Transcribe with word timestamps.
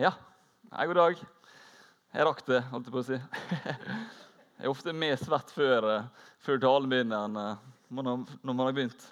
Ja, 0.00 0.14
Hei, 0.72 0.86
god 0.88 0.96
dag. 0.96 1.18
Jeg 2.14 2.24
rakk 2.24 2.38
det, 2.46 2.60
holdt 2.70 2.86
jeg 2.88 2.92
på 2.94 3.00
å 3.02 3.04
si. 3.04 3.16
Jeg 4.56 4.62
er 4.64 4.70
ofte 4.70 4.94
mer 4.96 5.18
svett 5.20 5.50
før, 5.52 5.86
eh, 5.92 6.30
før 6.40 6.60
talen 6.62 6.88
begynner 6.88 7.26
enn 7.26 7.36
eh, 7.36 7.66
når 7.98 8.06
man 8.48 8.62
har 8.62 8.72
begynt. 8.78 9.04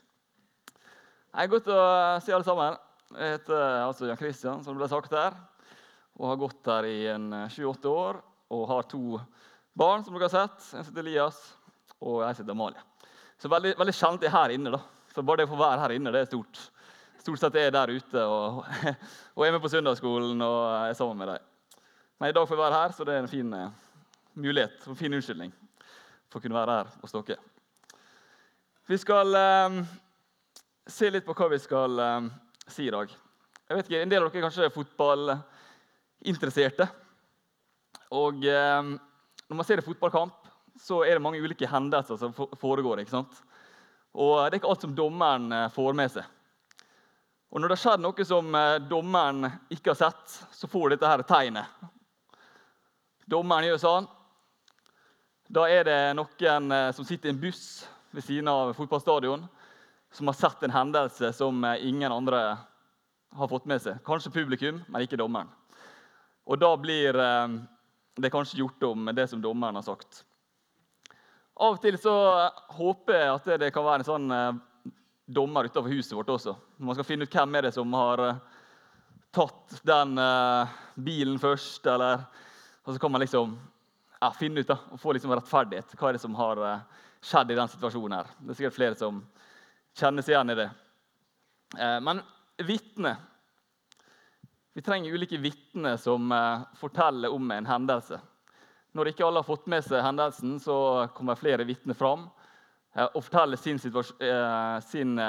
Hei, 1.37 1.45
godt 1.53 1.69
å 1.69 1.82
se 2.24 2.32
alle 2.32 2.46
sammen. 2.46 2.79
Jeg 3.10 3.35
heter 3.35 3.58
eh, 3.58 3.82
altså 3.82 4.08
Jan 4.08 4.21
Kristian, 4.22 4.64
som 4.64 4.72
det 4.72 4.80
ble 4.80 4.88
sagt 4.94 5.12
her. 5.12 5.37
Og 6.16 6.30
har 6.30 6.40
gått 6.40 6.72
her 6.72 6.88
i 6.88 6.96
en 7.12 7.28
28 7.36 7.92
år 7.92 8.22
og 8.56 8.64
har 8.72 8.88
to 8.88 9.20
barn 9.76 10.06
som 10.06 10.16
dere 10.16 10.30
har 10.30 10.36
sett. 10.38 10.70
En 10.72 10.88
heter 10.88 11.04
Elias, 11.04 11.42
og 12.00 12.22
jeg 12.22 12.40
heter 12.40 12.56
Amalie. 12.56 12.88
Så 13.36 13.52
veldig, 13.52 13.76
veldig 13.82 13.98
kjent 14.00 14.24
er 14.24 14.38
her 14.38 14.56
inne. 14.56 14.72
da. 14.78 14.80
Så 15.12 15.20
bare 15.20 15.42
det 15.42 15.50
å 15.50 15.52
få 15.52 15.60
være 15.66 15.84
her 15.84 15.98
inne, 15.98 16.16
det 16.16 16.24
er 16.24 16.32
stort. 16.32 16.64
Stort 17.19 17.42
sett 17.42 17.59
er 17.59 17.73
der 17.74 17.91
ute 17.91 18.24
og, 18.24 18.64
og 19.37 19.47
er 19.47 19.55
med 19.55 19.62
på 19.62 19.73
søndagsskolen 19.73 20.43
og 20.45 20.88
er 20.88 20.98
sammen 20.98 21.19
med 21.19 21.34
dem. 21.34 21.47
Men 22.19 22.30
i 22.30 22.34
dag 22.34 22.48
får 22.48 22.56
jeg 22.56 22.65
være 22.65 22.83
her, 22.83 22.95
så 22.95 23.06
det 23.06 23.15
er 23.15 23.23
en 23.23 23.30
fin 23.30 23.55
mulighet 24.38 24.87
og 24.87 24.95
en 24.95 24.98
fin 24.98 25.15
unnskyldning 25.15 25.52
for 26.29 26.38
å 26.38 26.45
kunne 26.45 26.59
være 26.59 26.77
her 26.79 26.87
hos 27.02 27.15
dere. 27.15 27.38
Vi 28.88 28.96
skal 28.96 29.34
eh, 29.37 29.74
se 30.88 31.10
litt 31.12 31.27
på 31.27 31.34
hva 31.37 31.48
vi 31.52 31.59
skal 31.60 31.98
eh, 32.01 32.29
si 32.70 32.87
i 32.88 32.95
dag. 32.95 33.09
Jeg 33.69 33.77
vet 33.77 33.87
ikke, 33.91 34.02
En 34.02 34.12
del 34.12 34.23
av 34.23 34.30
dere 34.30 34.38
er 34.41 34.46
kanskje 34.46 34.73
fotballinteresserte. 34.73 36.87
Og 38.16 38.35
eh, 38.48 38.82
når 39.48 39.57
man 39.59 39.66
ser 39.69 39.79
en 39.82 39.91
fotballkamp, 39.91 40.37
så 40.79 41.02
er 41.05 41.12
det 41.16 41.24
mange 41.24 41.43
ulike 41.43 41.66
hendelser 41.69 42.16
som 42.21 42.32
foregår. 42.32 42.98
ikke 43.02 43.16
sant? 43.16 43.35
Og 44.16 44.32
det 44.38 44.55
er 44.55 44.59
ikke 44.62 44.73
alt 44.73 44.85
som 44.87 44.96
dommeren 44.96 45.46
eh, 45.52 45.73
får 45.74 45.93
med 45.98 46.09
seg. 46.16 46.27
Og 47.48 47.61
når 47.61 47.70
det 47.70 47.77
har 47.79 47.80
skjedd 47.80 48.02
noe 48.05 48.25
som 48.29 48.57
eh, 48.57 48.80
dommeren 48.91 49.48
ikke 49.73 49.95
har 49.95 50.01
sett, 50.02 50.34
så 50.52 50.69
får 50.69 50.95
dette 50.95 51.09
her 51.09 51.24
tegnet 51.29 51.87
Dommeren 53.29 53.66
gjør 53.68 53.80
sånn. 53.80 54.09
Da 55.52 55.66
er 55.69 55.85
det 55.88 55.99
noen 56.16 56.73
eh, 56.73 56.91
som 56.96 57.09
sitter 57.09 57.30
i 57.30 57.32
en 57.35 57.41
buss 57.41 57.63
ved 58.13 58.24
siden 58.24 58.49
av 58.52 58.73
fotballstadion, 58.76 59.46
som 60.13 60.29
har 60.30 60.37
sett 60.37 60.65
en 60.65 60.73
hendelse 60.73 61.32
som 61.37 61.65
eh, 61.65 61.87
ingen 61.88 62.13
andre 62.13 62.43
har 63.37 63.51
fått 63.52 63.69
med 63.69 63.80
seg. 63.85 64.00
Kanskje 64.04 64.32
publikum, 64.32 64.82
men 64.88 65.04
ikke 65.04 65.20
dommeren. 65.20 65.52
Og 66.48 66.56
da 66.56 66.70
blir 66.80 67.12
det 68.16 68.30
kanskje 68.32 68.62
gjort 68.62 68.84
om 68.88 69.10
det 69.12 69.26
som 69.28 69.42
dommeren 69.44 69.76
har 69.76 69.84
sagt. 69.84 70.22
Av 71.60 71.74
og 71.76 71.82
til 71.82 71.98
så 72.00 72.14
håper 72.72 73.19
jeg 73.19 73.34
at 73.34 73.50
det 73.60 73.69
kan 73.74 73.84
være 73.84 74.00
en 74.00 74.08
sånn 74.08 74.32
dommer 75.28 75.68
utenfor 75.68 75.92
huset 75.92 76.16
vårt 76.16 76.30
også. 76.32 76.54
Man 76.80 76.96
skal 76.96 77.04
finne 77.04 77.28
ut 77.28 77.34
hvem 77.34 77.58
er 77.58 77.68
det 77.68 77.74
som 77.76 77.92
har 77.92 78.22
tatt 79.36 79.80
den 79.84 80.16
bilen 81.04 81.36
først, 81.38 81.84
eller 81.86 82.24
og 82.88 82.94
så 82.94 83.00
kan 83.02 83.12
man 83.12 83.20
liksom 83.20 83.52
ja, 84.20 84.30
finne 84.32 84.62
ut 84.64 84.70
da, 84.70 84.78
og 84.88 85.00
få 85.00 85.12
liksom 85.12 85.34
rettferdighet. 85.36 85.92
Hva 86.00 86.08
er 86.08 86.16
det 86.16 86.22
som 86.22 86.36
har 86.38 86.60
uh, 86.64 87.02
skjedd 87.20 87.52
i 87.52 87.58
den 87.58 87.68
situasjonen? 87.68 88.14
her? 88.16 88.30
Det 88.38 88.54
er 88.54 88.56
sikkert 88.62 88.76
flere 88.78 88.96
som 88.96 89.18
kjenner 89.98 90.24
seg 90.24 90.32
igjen 90.32 90.54
i 90.54 90.56
det. 90.56 90.68
Men 92.00 92.22
vitne 92.64 93.10
Vi 94.72 94.80
trenger 94.86 95.12
ulike 95.12 95.36
vitner 95.42 95.98
som 96.00 96.32
forteller 96.80 97.34
om 97.34 97.50
en 97.50 97.66
hendelse. 97.68 98.16
Når 98.96 99.10
ikke 99.10 99.26
alle 99.26 99.42
har 99.42 99.48
fått 99.50 99.66
med 99.68 99.84
seg 99.84 100.00
hendelsen, 100.00 100.56
så 100.62 101.08
kommer 101.12 101.36
flere 101.36 101.66
vitner 101.68 101.98
fram 101.98 102.24
og 102.97 103.20
forteller 103.25 103.61
sin, 103.61 103.78
sin 103.78 105.20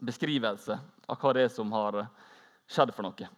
beskrivelse 0.00 0.78
av 1.10 1.20
hva 1.20 1.32
det 1.36 1.44
er 1.46 1.52
som 1.52 1.72
har 1.74 2.00
skjedd 2.70 2.92
for 2.94 3.06
noe. 3.06 3.28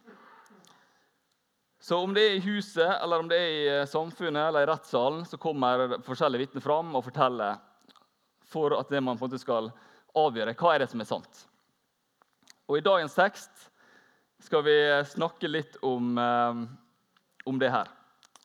Så 1.83 1.97
om 1.99 2.13
det 2.15 2.21
er 2.23 2.37
i 2.37 2.43
huset, 2.45 2.87
eller 3.03 3.19
om 3.19 3.27
det 3.27 3.37
er 3.37 3.49
i 3.51 3.63
eh, 3.67 3.87
samfunnet 3.89 4.39
eller 4.47 4.63
i 4.63 4.67
rettssalen, 4.69 5.25
så 5.27 5.35
kommer 5.35 5.97
forskjellige 6.05 6.45
vitner 6.45 6.63
fram 6.63 6.93
og 6.95 7.03
forteller 7.03 7.57
for 8.47 8.71
at 8.77 8.93
det 8.93 9.01
man 9.03 9.19
på 9.19 9.25
en 9.25 9.33
måte 9.33 9.41
skal 9.41 9.67
avgjøre 10.15 10.53
hva 10.55 10.71
er 10.71 10.83
det 10.83 10.87
som 10.93 11.03
er 11.03 11.09
sant. 11.09 11.41
Og 12.71 12.77
I 12.79 12.85
dagens 12.85 13.17
tekst 13.17 13.65
skal 14.47 14.63
vi 14.63 14.77
snakke 15.11 15.51
litt 15.51 15.75
om, 15.83 16.15
eh, 16.15 16.63
om 17.51 17.59
det 17.59 17.73
her. 17.73 17.91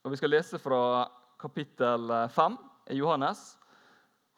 Og 0.02 0.10
Vi 0.10 0.18
skal 0.18 0.34
lese 0.34 0.58
fra 0.58 1.06
kapittel 1.38 2.10
5 2.34 2.58
i 2.90 2.98
Johannes, 2.98 3.54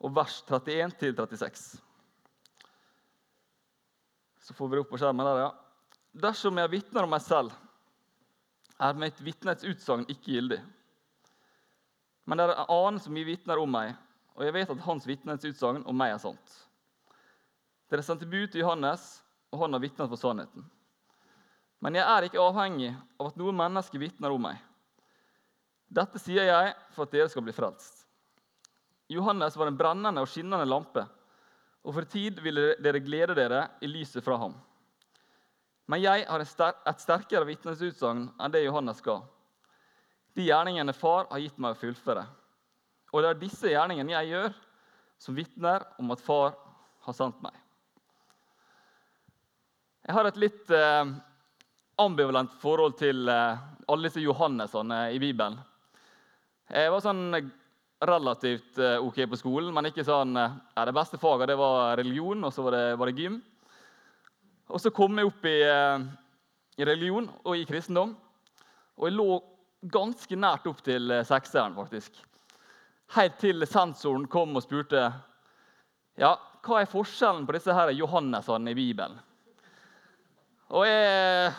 og 0.00 0.14
vers 0.16 0.40
31-36. 0.48 1.78
Så 4.40 4.56
får 4.56 4.68
vi 4.68 4.76
det 4.76 4.84
opp 4.84 4.92
på 4.92 5.00
skjermen 5.00 5.26
der, 5.28 5.42
ja. 5.44 5.50
Dersom 6.24 6.58
jeg 6.58 6.72
vitner 6.72 7.06
om 7.06 7.12
meg 7.12 7.22
selv 7.22 7.54
er 8.80 8.96
mitt 8.98 9.20
vitnets 9.22 9.66
utsagn 9.68 10.08
ikke 10.08 10.38
gyldig. 10.38 10.58
Men 12.24 12.40
det 12.40 12.46
er 12.46 12.54
en 12.56 12.72
annen 12.72 13.02
som 13.02 13.16
gir 13.16 13.28
vitner 13.28 13.60
om 13.60 13.70
meg, 13.70 13.92
og 14.34 14.46
jeg 14.46 14.56
vet 14.56 14.72
at 14.72 14.82
hans 14.86 15.06
vitnets 15.06 15.46
utsagn 15.46 15.84
om 15.84 15.96
meg 15.96 16.14
er 16.14 16.22
sant. 16.22 16.56
Dere 17.90 18.04
sendte 18.06 18.28
bud 18.30 18.48
til 18.50 18.64
Johannes, 18.64 19.20
og 19.50 19.64
han 19.64 19.74
har 19.74 19.82
vitnet 19.82 20.08
for 20.08 20.20
sannheten. 20.20 20.64
Men 21.80 21.96
jeg 21.96 22.04
er 22.06 22.26
ikke 22.26 22.42
avhengig 22.42 22.92
av 23.18 23.30
at 23.30 23.38
noe 23.40 23.54
menneske 23.56 24.00
vitner 24.00 24.32
om 24.32 24.44
meg. 24.48 24.60
Dette 25.90 26.20
sier 26.22 26.46
jeg 26.46 26.74
for 26.94 27.06
at 27.06 27.14
dere 27.14 27.30
skal 27.32 27.44
bli 27.44 27.54
frelst. 27.56 27.99
Johannes 29.10 29.56
var 29.58 29.70
en 29.70 29.78
brennende 29.78 30.22
og 30.22 30.30
skinnende 30.30 30.68
lampe, 30.68 31.02
og 31.82 31.96
for 31.96 32.06
tid 32.06 32.38
ville 32.44 32.74
dere 32.82 33.02
glede 33.02 33.34
dere 33.34 33.64
i 33.82 33.88
lyset 33.90 34.22
fra 34.22 34.36
ham. 34.38 34.54
Men 35.90 36.02
jeg 36.04 36.26
har 36.28 36.42
et 36.44 37.02
sterkere 37.02 37.48
vitnesutsagn 37.48 38.28
enn 38.38 38.52
det 38.54 38.62
Johannes 38.62 39.00
ga. 39.02 39.16
De 40.38 40.44
gjerningene 40.46 40.94
far 40.94 41.26
har 41.32 41.42
gitt 41.42 41.58
meg 41.58 41.74
å 41.74 41.80
fullføre. 41.80 42.22
Og 43.10 43.24
det 43.24 43.32
er 43.32 43.40
disse 43.40 43.72
gjerningene 43.72 44.14
jeg 44.14 44.30
gjør, 44.30 44.52
som 45.18 45.34
vitner 45.34 45.82
om 45.98 46.14
at 46.14 46.22
far 46.22 46.54
har 47.06 47.16
sendt 47.16 47.40
meg. 47.42 47.56
Jeg 50.06 50.16
har 50.16 50.28
et 50.30 50.38
litt 50.40 50.70
eh, 50.72 51.10
ambivalent 52.00 52.54
forhold 52.62 52.94
til 53.00 53.28
eh, 53.28 53.58
alle 53.90 54.06
disse 54.06 54.22
Johannesene 54.22 55.08
i 55.10 55.18
Bibelen. 55.20 55.58
Jeg 56.70 56.94
var 56.94 57.02
sånn 57.02 57.34
relativt 58.00 58.78
eh, 58.78 58.98
OK 58.98 59.26
på 59.28 59.36
skolen, 59.36 59.74
men 59.74 59.90
ikke 59.90 60.04
sånn 60.06 60.32
ja, 60.36 60.84
Det 60.86 60.96
beste 60.96 61.20
faget 61.20 61.52
det 61.52 61.58
var 61.60 61.98
religion, 62.00 62.44
og 62.44 62.52
så 62.54 62.64
var 62.64 62.76
det, 62.76 62.84
var 62.96 63.10
det 63.10 63.20
gym. 63.20 63.38
Og 64.70 64.80
så 64.80 64.92
kom 64.94 65.18
jeg 65.18 65.28
opp 65.28 65.46
i, 65.50 65.58
eh, 65.66 66.04
i, 66.80 66.86
religion 66.88 67.28
og 67.44 67.56
i 67.58 67.66
kristendom. 67.68 68.14
Og 68.96 69.08
jeg 69.08 69.16
lå 69.18 69.28
ganske 69.92 70.36
nært 70.36 70.68
opp 70.70 70.80
til 70.86 71.12
eh, 71.12 71.26
sekseren, 71.28 71.76
faktisk. 71.76 72.16
Helt 73.16 73.40
til 73.42 73.66
sensoren 73.66 74.28
kom 74.30 74.54
og 74.56 74.64
spurte 74.64 75.08
ja, 76.20 76.34
hva 76.64 76.80
er 76.80 76.88
forskjellen 76.88 77.46
på 77.48 77.56
disse 77.56 77.74
her 77.74 77.92
Johannesene 77.96 78.72
i 78.72 78.78
Bibelen. 78.78 79.16
Og 80.70 80.86
jeg 80.86 81.50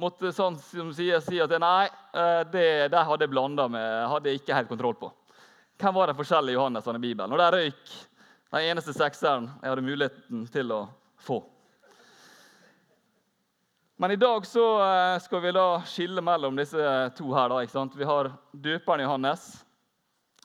måtte 0.00 0.32
sånn 0.32 0.56
som 0.56 0.88
sier, 0.96 1.20
si 1.20 1.36
at 1.42 1.52
nei, 1.60 1.90
det, 2.48 2.88
det 2.88 3.02
hadde 3.04 3.26
jeg 3.26 3.32
blanda 3.34 3.66
med. 3.68 4.06
hadde 4.08 4.30
jeg 4.30 4.40
ikke 4.40 4.56
helt 4.56 4.70
kontroll 4.70 4.96
på. 4.96 5.10
Hvem 5.78 5.94
var 5.94 6.06
de 6.06 6.14
forskjellige 6.14 6.54
Johannesene 6.54 7.00
i 7.00 7.02
Bibelen? 7.02 7.32
Og 7.32 7.40
der 7.40 7.56
røyk 7.56 7.94
den 8.54 8.68
eneste 8.70 8.92
sekseren 8.94 9.48
jeg 9.58 9.72
hadde 9.72 9.82
muligheten 9.82 10.44
til 10.54 10.70
å 10.70 10.84
få. 11.18 11.40
Men 13.98 14.14
i 14.14 14.18
dag 14.18 14.46
så 14.46 14.64
eh, 14.82 15.16
skal 15.22 15.42
vi 15.42 15.52
da 15.54 15.66
skille 15.86 16.22
mellom 16.22 16.54
disse 16.58 16.84
to 17.18 17.26
her. 17.34 17.50
da, 17.50 17.58
ikke 17.62 17.74
sant? 17.74 17.96
Vi 17.98 18.06
har 18.06 18.30
døperen 18.52 19.02
Johannes, 19.02 19.48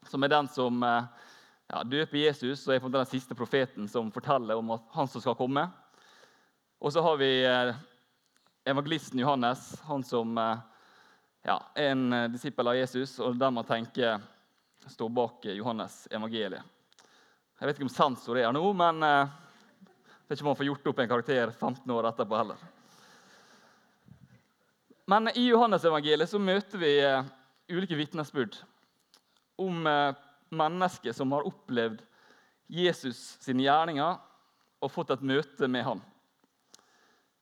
som 0.09 0.25
er 0.25 0.33
den 0.33 0.49
som 0.49 0.81
eh, 0.85 1.29
ja, 1.69 1.83
døper 1.85 2.17
Jesus 2.23 2.65
og 2.65 2.73
er 2.75 2.89
den 2.89 3.09
siste 3.09 3.37
profeten 3.37 3.85
som 3.89 4.09
forteller 4.13 4.57
om 4.57 4.73
han 4.95 5.09
som 5.09 5.21
skal 5.21 5.37
komme. 5.37 5.67
Og 6.81 6.93
så 6.93 7.05
har 7.05 7.21
vi 7.21 7.29
eh, 7.45 7.73
evangelisten 8.65 9.21
Johannes, 9.21 9.75
han 9.85 10.01
som 10.05 10.33
ja, 10.37 11.61
er 11.73 11.93
en 11.93 12.33
disippel 12.33 12.69
av 12.69 12.77
Jesus, 12.77 13.17
og 13.21 13.37
der 13.37 13.53
man 13.53 13.65
tenker 13.65 14.21
står 14.87 15.09
bak 15.09 15.45
Johannes 15.51 16.07
evangeliet. 16.11 16.63
Jeg 17.59 17.67
vet 17.67 17.75
ikke 17.75 17.87
om 17.89 17.91
sensor 17.91 18.39
er 18.39 18.47
her 18.47 18.55
nå, 18.55 18.63
men 18.71 19.01
det 19.03 20.31
er 20.31 20.37
ikke 20.37 20.45
om 20.45 20.51
man 20.53 20.59
får 20.59 20.69
gjort 20.69 20.87
opp 20.91 21.01
en 21.03 21.11
karakter 21.11 21.51
15 21.51 21.91
år 21.91 22.07
etterpå 22.07 22.37
heller. 22.39 22.61
Men 25.09 25.27
i 25.33 25.49
Johannes-evangeliet 25.49 26.31
så 26.31 26.39
møter 26.39 26.79
vi 26.79 26.93
uh, 27.03 27.27
ulike 27.73 27.97
vitnesbyrd 27.99 28.55
om 29.59 29.83
mennesker 30.49 31.13
som 31.13 31.33
har 31.35 31.47
opplevd 31.49 32.01
Jesus 32.69 33.19
sine 33.43 33.65
gjerninger 33.65 34.19
og 34.79 34.93
fått 34.93 35.11
et 35.13 35.25
møte 35.25 35.67
med 35.67 35.83
ham. 35.85 36.01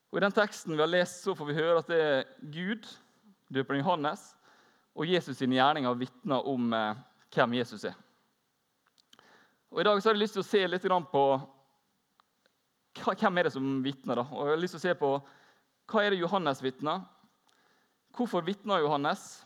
Og 0.07 0.19
I 0.19 0.24
den 0.24 0.36
teksten 0.36 0.75
vi 0.75 0.81
har 0.81 0.89
lest, 0.89 1.22
så 1.24 1.36
får 1.36 1.50
vi 1.50 1.57
høre 1.57 1.81
at 1.81 1.92
det 1.92 2.00
er 2.01 2.24
Gud, 2.42 2.88
døperen 3.54 3.84
Johannes, 3.84 4.31
og 4.98 5.10
Jesus 5.12 5.38
sine 5.38 5.60
gjerninger 5.60 6.00
vitner 6.00 6.48
om 6.48 6.72
hvem 7.33 7.57
Jesus 7.59 7.83
er. 7.88 7.95
Og 9.71 9.81
I 9.81 9.85
dag 9.88 10.00
så 10.01 10.09
har 10.09 10.15
jeg 10.15 10.24
lyst 10.24 10.38
til 10.38 10.45
å 10.45 10.47
se 10.47 10.63
litt 10.68 10.88
på 11.12 11.25
hvem 12.97 13.38
er 13.38 13.47
det 13.47 13.53
som 13.53 13.83
vitner. 13.83 14.24
Og 14.24 14.47
jeg 14.47 14.56
har 14.56 14.62
lyst 14.62 14.77
til 14.77 14.81
å 14.81 14.88
se 14.88 14.95
på 14.97 15.12
Hva 15.88 16.03
er 16.03 16.12
det 16.12 16.19
Johannes 16.19 16.63
vitner, 16.63 17.03
Hvorfor 18.18 18.41
vitner 18.41 18.81
Johannes? 18.81 19.44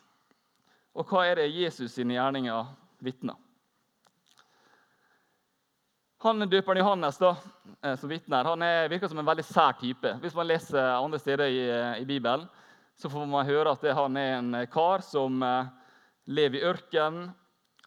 Og 0.96 1.08
hva 1.08 1.26
er 1.28 1.42
det 1.42 1.52
Jesus 1.52 1.92
sine 1.92 2.16
gjerninger 2.16 2.70
vitner? 3.04 3.36
Han 6.22 6.46
Døperen 6.46 6.80
Johannes 6.80 7.18
da, 7.18 7.34
eh, 7.82 7.96
som 7.98 8.12
vitner, 8.12 8.46
han 8.46 8.62
er, 8.62 8.88
virker 8.92 9.10
som 9.10 9.20
en 9.20 9.28
veldig 9.28 9.44
sær 9.44 9.74
type. 9.80 10.12
Hvis 10.22 10.36
man 10.38 10.48
leser 10.48 10.94
andre 10.94 11.20
steder 11.20 11.50
i, 11.50 11.62
i 12.04 12.06
Bibelen, 12.06 12.46
så 12.96 13.10
får 13.10 13.26
man 13.26 13.48
høre 13.48 13.74
at 13.74 13.82
det, 13.82 13.96
han 13.98 14.20
er 14.22 14.36
en 14.38 14.60
kar 14.72 15.02
som 15.04 15.42
eh, 15.44 15.72
lever 16.30 16.62
i 16.62 16.66
ørkenen. 16.70 17.32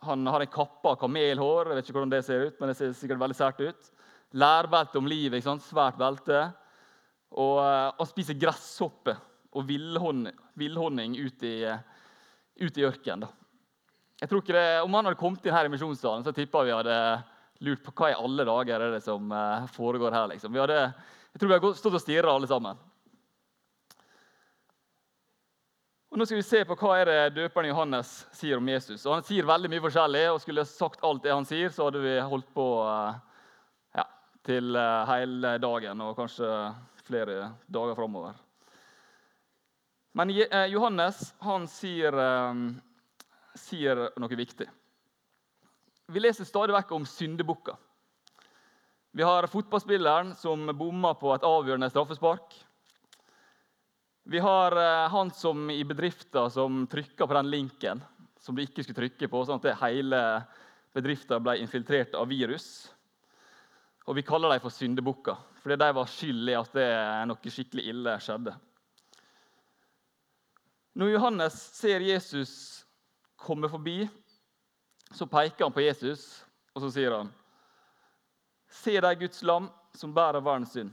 Han 0.07 0.27
har 0.27 0.45
en 0.45 0.53
kappe 0.53 0.91
av 0.91 0.99
kamelhår. 1.01 1.71
Jeg 1.71 1.79
vet 1.79 1.89
ikke 1.89 1.99
hvordan 1.99 2.13
det 2.13 2.25
ser 2.27 2.49
ut, 2.49 2.59
men 2.61 2.71
det 2.71 2.77
ser 2.79 2.95
sikkert 2.97 3.23
veldig 3.23 3.37
sært 3.39 3.63
ut. 3.65 3.91
Lærbelte 4.35 5.01
om 5.01 5.09
livet. 5.11 5.39
ikke 5.39 5.51
sant? 5.51 5.67
Svært 5.67 5.99
belte. 6.01 6.41
Og 7.35 7.59
uh, 7.61 7.95
han 7.99 8.11
spiser 8.11 8.39
gresshoppe 8.39 9.17
og 9.55 9.67
villhonning 9.69 11.17
ut 11.19 11.45
i, 11.47 11.57
ut 12.63 12.79
i 12.79 12.87
ørkenen. 12.87 13.29
Jeg 14.21 14.31
tror 14.31 14.43
ikke 14.43 14.55
det, 14.57 14.67
Om 14.87 14.95
han 14.95 15.09
hadde 15.09 15.19
kommet 15.21 15.47
inn 15.47 15.55
her 15.55 15.67
i 15.67 15.73
misjonssalen, 15.73 16.25
så 16.25 16.33
tippa 16.35 16.63
vi 16.65 16.75
hadde 16.75 16.97
lurt 17.67 17.83
på 17.85 17.93
hva 17.99 18.13
i 18.13 18.19
alle 18.19 18.47
dager 18.47 18.83
er 18.83 18.95
det 18.95 19.03
som 19.05 19.31
foregår 19.75 20.15
her. 20.15 20.29
liksom. 20.33 20.55
Hadde, 20.59 20.81
jeg 21.35 21.43
tror 21.43 21.51
vi 21.51 21.57
hadde 21.59 21.73
stått 21.79 21.99
og 21.99 22.03
stirra 22.03 22.35
alle 22.35 22.51
sammen. 22.51 22.79
Og 26.15 26.21
nå 26.21 26.29
skal 26.31 26.39
vi 26.39 26.43
se 26.47 26.61
på 26.63 26.77
Hva 26.79 26.93
er 27.01 27.09
det 27.11 27.23
døperen 27.35 27.73
Johannes 27.73 28.11
sier 28.39 28.61
om 28.61 28.69
Jesus. 28.71 29.03
Og 29.03 29.17
Han 29.17 29.25
sier 29.27 29.47
veldig 29.49 29.67
mye 29.73 29.83
forskjellig. 29.83 30.21
og 30.31 30.37
Skulle 30.39 30.63
jeg 30.63 30.71
sagt 30.71 31.01
alt 31.03 31.25
det 31.25 31.33
han 31.35 31.47
sier, 31.49 31.73
så 31.75 31.89
hadde 31.89 32.03
vi 32.05 32.13
holdt 32.23 32.53
på 32.55 32.67
uh, 32.87 33.17
ja, 33.99 34.05
til 34.47 34.79
uh, 34.79 35.03
hele 35.09 35.57
dagen 35.59 36.05
og 36.07 36.13
kanskje 36.15 36.51
flere 37.03 37.49
dager 37.67 37.99
framover. 37.99 38.37
Men 40.15 40.31
Johannes 40.71 41.33
han 41.43 41.67
sier, 41.67 42.15
sier 43.59 44.05
noe 44.23 44.39
viktig. 44.39 44.69
Vi 46.15 46.23
leser 46.23 46.47
stadig 46.47 46.77
vekk 46.77 46.95
om 46.95 47.09
syndebukker. 47.11 47.75
Vi 49.11 49.27
har 49.27 49.51
fotballspilleren 49.51 50.31
som 50.39 50.71
bomma 50.79 51.17
på 51.19 51.35
et 51.35 51.49
avgjørende 51.51 51.91
straffespark. 51.91 52.55
Vi 54.27 54.39
har 54.39 54.77
eh, 54.77 55.09
han 55.11 55.31
som 55.31 55.71
i 55.71 55.85
bedrifter 55.85 56.49
som 56.49 56.87
trykka 56.87 57.27
på 57.27 57.35
den 57.35 57.51
linken 57.51 58.01
som 58.41 58.57
du 58.57 58.63
ikke 58.63 58.85
skulle 58.85 59.03
trykke 59.03 59.29
på, 59.29 59.41
sånn 59.45 59.61
at 59.61 59.83
hele 59.83 60.21
bedriften 60.97 61.43
ble 61.45 61.59
infiltrert 61.61 62.17
av 62.17 62.29
virus. 62.29 62.67
Og 64.09 64.17
vi 64.17 64.25
kaller 64.25 64.53
dem 64.53 64.63
for 64.65 64.73
syndebukker, 64.73 65.37
fordi 65.61 65.79
de 65.81 65.91
var 65.97 66.11
skyld 66.13 66.53
i 66.53 66.57
at 66.57 66.77
det 66.77 66.89
noe 67.29 67.53
skikkelig 67.53 67.87
ille 67.93 68.17
skjedde. 68.21 68.57
Når 70.97 71.15
Johannes 71.15 71.57
ser 71.77 72.05
Jesus 72.05 72.53
komme 73.41 73.69
forbi, 73.69 74.05
så 75.13 75.29
peker 75.29 75.67
han 75.67 75.75
på 75.75 75.85
Jesus, 75.85 76.45
og 76.73 76.85
så 76.85 76.93
sier 76.97 77.17
han 77.17 77.33
Se 78.75 78.97
deg, 78.99 79.21
Guds 79.21 79.45
lam, 79.47 79.69
som 79.95 80.13
bærer 80.17 80.43
verdens 80.43 80.73
synd. 80.75 80.93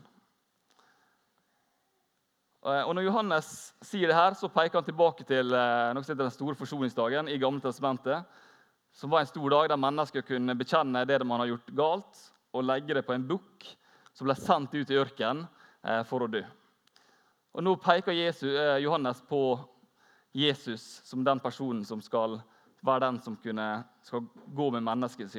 Og 2.61 2.93
Når 2.93 3.07
Johannes 3.07 3.47
sier 3.81 4.11
det 4.11 4.15
her, 4.15 4.35
så 4.37 4.49
peker 4.53 4.77
han 4.77 4.85
tilbake 4.85 5.25
til 5.25 5.49
eh, 5.57 5.93
noe 5.95 6.05
som 6.05 6.13
heter 6.13 6.27
den 6.27 6.35
store 6.35 6.57
forsoningsdagen 6.59 7.31
i 7.33 7.39
Gamle 7.41 7.63
testamentet, 7.63 8.27
som 8.93 9.09
var 9.09 9.23
en 9.23 9.29
stor 9.31 9.49
dag 9.49 9.71
der 9.71 9.81
mennesker 9.81 10.25
kunne 10.27 10.53
bekjenne 10.59 11.01
det 11.09 11.17
man 11.25 11.41
har 11.41 11.49
gjort 11.55 11.73
galt, 11.73 12.21
og 12.53 12.67
legge 12.67 12.93
det 12.93 13.05
på 13.07 13.15
en 13.15 13.25
bukk 13.25 13.65
som 14.13 14.27
ble 14.27 14.35
sendt 14.37 14.75
ut 14.77 14.93
i 14.93 14.99
ørkenen 15.01 15.47
eh, 15.81 16.03
for 16.05 16.21
å 16.21 16.29
dø. 16.29 16.43
Og 17.57 17.65
Nå 17.65 17.75
peker 17.81 18.13
Jesus, 18.13 18.53
eh, 18.53 18.77
Johannes 18.85 19.23
på 19.25 19.41
Jesus 20.37 21.01
som 21.07 21.25
den 21.25 21.41
personen 21.41 21.81
som 21.87 22.03
skal 22.03 22.37
være 22.85 23.07
den 23.07 23.21
som 23.25 23.41
kunne, 23.41 23.83
skal 24.05 24.27
gå 24.53 24.69
med 24.77 24.85
menneskets 24.85 25.33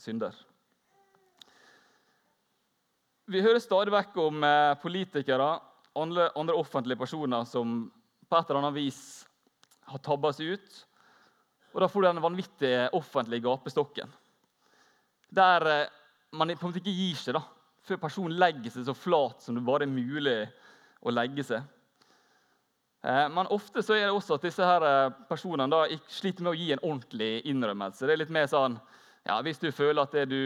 synder. 0.00 0.44
Vi 3.28 3.44
hører 3.44 3.60
stadig 3.60 3.92
vekk 3.92 4.16
om 4.24 4.44
eh, 4.48 4.76
politikere 4.80 5.58
andre, 6.02 6.30
andre 6.38 6.56
offentlige 6.58 7.00
personer 7.00 7.44
som 7.48 7.80
på 8.28 8.36
et 8.36 8.50
eller 8.50 8.62
annet 8.62 8.76
vis 8.76 9.00
har 9.88 10.02
tabba 10.04 10.32
seg 10.36 10.56
ut. 10.56 10.80
Og 11.74 11.82
da 11.82 11.88
får 11.88 12.02
du 12.02 12.08
den 12.08 12.24
vanvittige 12.24 12.88
offentlige 12.96 13.44
gapestokken. 13.44 14.12
Der 15.28 15.66
eh, 15.66 15.88
man 16.32 16.52
på 16.56 16.66
en 16.66 16.72
måte 16.72 16.80
ikke 16.82 16.96
gir 16.96 17.18
seg 17.20 17.36
da, 17.36 17.42
før 17.84 18.00
personen 18.02 18.38
legger 18.40 18.72
seg 18.72 18.86
så 18.88 18.94
flat 18.96 19.44
som 19.44 19.56
det 19.56 19.64
bare 19.64 19.86
er 19.86 19.92
mulig 19.92 20.38
å 21.04 21.12
legge 21.12 21.44
seg. 21.44 21.64
Eh, 23.04 23.26
men 23.32 23.52
ofte 23.54 23.84
så 23.84 23.96
er 23.96 24.08
det 24.08 24.14
også 24.16 24.38
at 24.38 24.48
disse 24.48 24.64
her 24.64 24.86
eh, 24.88 25.18
personene 25.28 25.68
da 25.72 25.84
sliter 26.10 26.44
med 26.44 26.54
å 26.54 26.58
gi 26.58 26.72
en 26.74 26.82
ordentlig 26.82 27.32
innrømmelse. 27.52 28.08
Det 28.08 28.16
er 28.16 28.22
litt 28.24 28.34
mer 28.34 28.48
sånn 28.50 28.78
ja, 29.28 29.42
Hvis 29.44 29.60
du 29.60 29.68
føler 29.74 30.00
at 30.00 30.14
det 30.14 30.22
du 30.30 30.38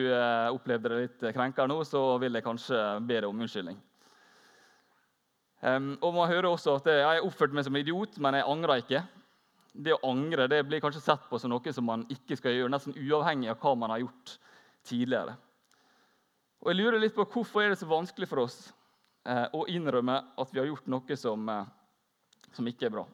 opplevde 0.50 0.90
er 0.90 1.02
litt 1.04 1.20
krenker 1.36 1.68
nå, 1.70 1.76
så 1.86 2.16
vil 2.18 2.34
jeg 2.34 2.42
kanskje 2.42 2.78
be 3.06 3.20
deg 3.20 3.28
om 3.28 3.44
unnskyldning. 3.44 3.76
Og 5.62 6.14
Man 6.14 6.30
hører 6.30 6.48
også 6.50 6.74
at 6.80 6.88
jeg 6.90 7.04
har 7.06 7.22
oppført 7.22 7.52
meg 7.54 7.62
som 7.66 7.76
idiot, 7.78 8.16
men 8.18 8.34
jeg 8.34 8.48
angrer 8.50 8.82
ikke. 8.82 9.02
Det 9.72 9.94
å 9.94 10.00
angre 10.10 10.48
det 10.50 10.58
blir 10.66 10.82
kanskje 10.82 11.04
sett 11.04 11.28
på 11.30 11.38
som 11.38 11.52
noe 11.52 11.72
som 11.72 11.86
man 11.86 12.02
ikke 12.12 12.36
skal 12.36 12.56
gjøre, 12.56 12.72
nesten 12.74 12.96
uavhengig 12.98 13.52
av 13.52 13.60
hva 13.62 13.76
man 13.78 13.94
har 13.94 14.02
gjort 14.02 14.34
tidligere. 14.88 15.36
Og 16.62 16.70
jeg 16.70 16.78
lurer 16.78 17.02
litt 17.02 17.14
på 17.14 17.26
Hvorfor 17.26 17.64
er 17.64 17.72
det 17.72 17.80
så 17.80 17.88
vanskelig 17.90 18.28
for 18.30 18.44
oss 18.44 18.58
eh, 19.26 19.46
å 19.54 19.64
innrømme 19.70 20.18
at 20.38 20.52
vi 20.52 20.60
har 20.60 20.68
gjort 20.68 20.90
noe 20.90 21.16
som 21.18 21.48
eh, 21.50 21.64
som 22.52 22.68
ikke 22.68 22.86
er 22.86 22.92
bra. 22.92 23.06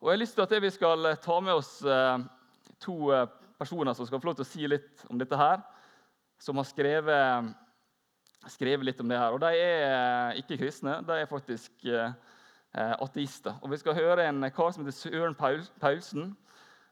Og 0.00 0.08
Jeg 0.08 0.16
har 0.16 0.20
lyst 0.24 0.36
til 0.36 0.44
at 0.44 0.54
vi 0.64 0.72
skal 0.74 1.06
eh, 1.12 1.20
ta 1.22 1.36
med 1.44 1.54
oss 1.54 1.76
to 2.80 2.96
personer 3.60 3.94
som 3.94 4.08
skal 4.08 4.20
få 4.20 4.30
lov 4.30 4.38
til 4.38 4.46
å 4.46 4.48
si 4.48 4.68
litt 4.68 5.04
om 5.12 5.20
dette 5.20 5.36
her. 5.36 5.60
Som 6.40 6.56
har 6.56 6.66
skrevet, 6.68 7.50
skrevet 8.48 8.86
litt 8.86 9.00
om 9.02 9.10
det 9.10 9.18
her. 9.20 9.34
Og 9.34 9.40
De 9.42 9.50
er 9.52 10.38
ikke 10.40 10.58
kristne, 10.62 11.00
de 11.04 11.18
er 11.20 11.28
faktisk 11.28 11.84
ateister. 12.72 13.58
Og 13.60 13.70
Vi 13.72 13.80
skal 13.82 13.98
høre 13.98 14.28
en 14.28 14.46
kar 14.54 14.72
som 14.72 14.86
heter 14.86 14.96
Søren 14.96 15.36
Paulsen, 15.36 16.30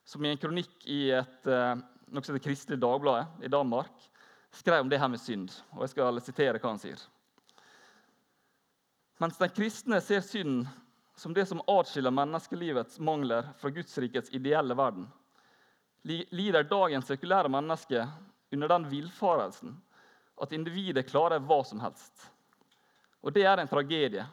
som 0.04 0.24
i 0.24 0.32
en 0.32 0.40
kronikk 0.40 0.84
i 0.84 1.10
et, 1.16 1.48
noe 1.48 2.24
som 2.24 2.34
heter 2.34 2.44
Kristelig 2.48 2.80
Dagblad 2.82 3.44
i 3.44 3.52
Danmark 3.52 4.08
skrev 4.50 4.80
om 4.80 4.88
det 4.88 5.00
her 5.00 5.08
med 5.08 5.20
synd. 5.20 5.50
Og 5.76 5.84
Jeg 5.84 5.94
skal 5.94 6.20
sitere 6.24 6.58
hva 6.58 6.72
han 6.72 6.82
sier. 6.82 7.00
Mens 9.18 9.38
den 9.40 9.50
kristne 9.50 10.00
ser 10.04 10.22
synden 10.22 10.66
som 11.18 11.34
det 11.34 11.48
som 11.50 11.62
atskiller 11.66 12.14
menneskelivets 12.14 13.00
mangler 13.02 13.48
fra 13.58 13.72
Gudsrikets 13.74 14.30
ideelle 14.30 14.76
verden, 14.78 15.08
lider 16.06 16.62
dagens 16.62 17.08
sekulære 17.10 17.50
menneske 17.50 18.04
under 18.54 18.70
den 18.70 18.86
villfarelsen 18.90 19.74
at 20.42 20.52
individet 20.54 21.08
klarer 21.08 21.42
hva 21.42 21.62
som 21.66 21.80
helst. 21.82 22.28
Og 23.24 23.34
det 23.34 23.44
er 23.48 23.60
en 23.60 23.70
tragedie 23.70 24.24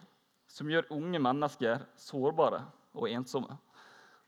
som 0.52 0.70
gjør 0.70 0.92
unge 0.96 1.20
mennesker 1.20 1.84
sårbare 2.00 2.62
og 2.96 3.10
ensomme. 3.10 3.58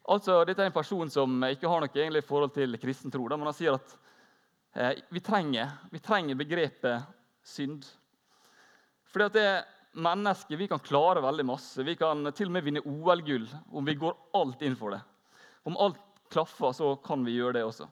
Altså, 0.07 0.41
Dette 0.47 0.63
er 0.63 0.71
en 0.71 0.75
person 0.75 1.09
som 1.11 1.41
ikke 1.49 1.69
har 1.69 1.83
noe 1.83 1.91
egentlig 1.91 2.25
forhold 2.25 2.53
til 2.55 2.77
kristen 2.81 3.11
tro, 3.11 3.27
men 3.27 3.47
han 3.49 3.55
sier 3.55 3.75
at 3.75 3.95
eh, 4.73 4.93
vi, 5.11 5.21
trenger, 5.23 5.73
vi 5.91 6.01
trenger 6.03 6.39
begrepet 6.39 7.07
synd. 7.47 7.85
Fordi 9.11 9.27
at 9.27 9.35
det 9.35 9.49
mennesker 9.97 10.59
vi 10.59 10.67
kan 10.71 10.83
klare 10.83 11.23
veldig 11.23 11.45
masse. 11.47 11.83
Vi 11.83 11.95
kan 11.99 12.27
til 12.35 12.49
og 12.49 12.55
med 12.55 12.65
vinne 12.65 12.83
OL-gull 12.85 13.47
om 13.71 13.87
vi 13.87 13.97
går 13.99 14.15
alt 14.37 14.63
inn 14.63 14.77
for 14.79 14.95
det. 14.95 15.01
Om 15.67 15.77
alt 15.83 16.01
klaffer, 16.31 16.71
så 16.75 16.95
kan 17.03 17.23
vi 17.25 17.37
gjøre 17.37 17.59
det 17.59 17.65
også. 17.67 17.87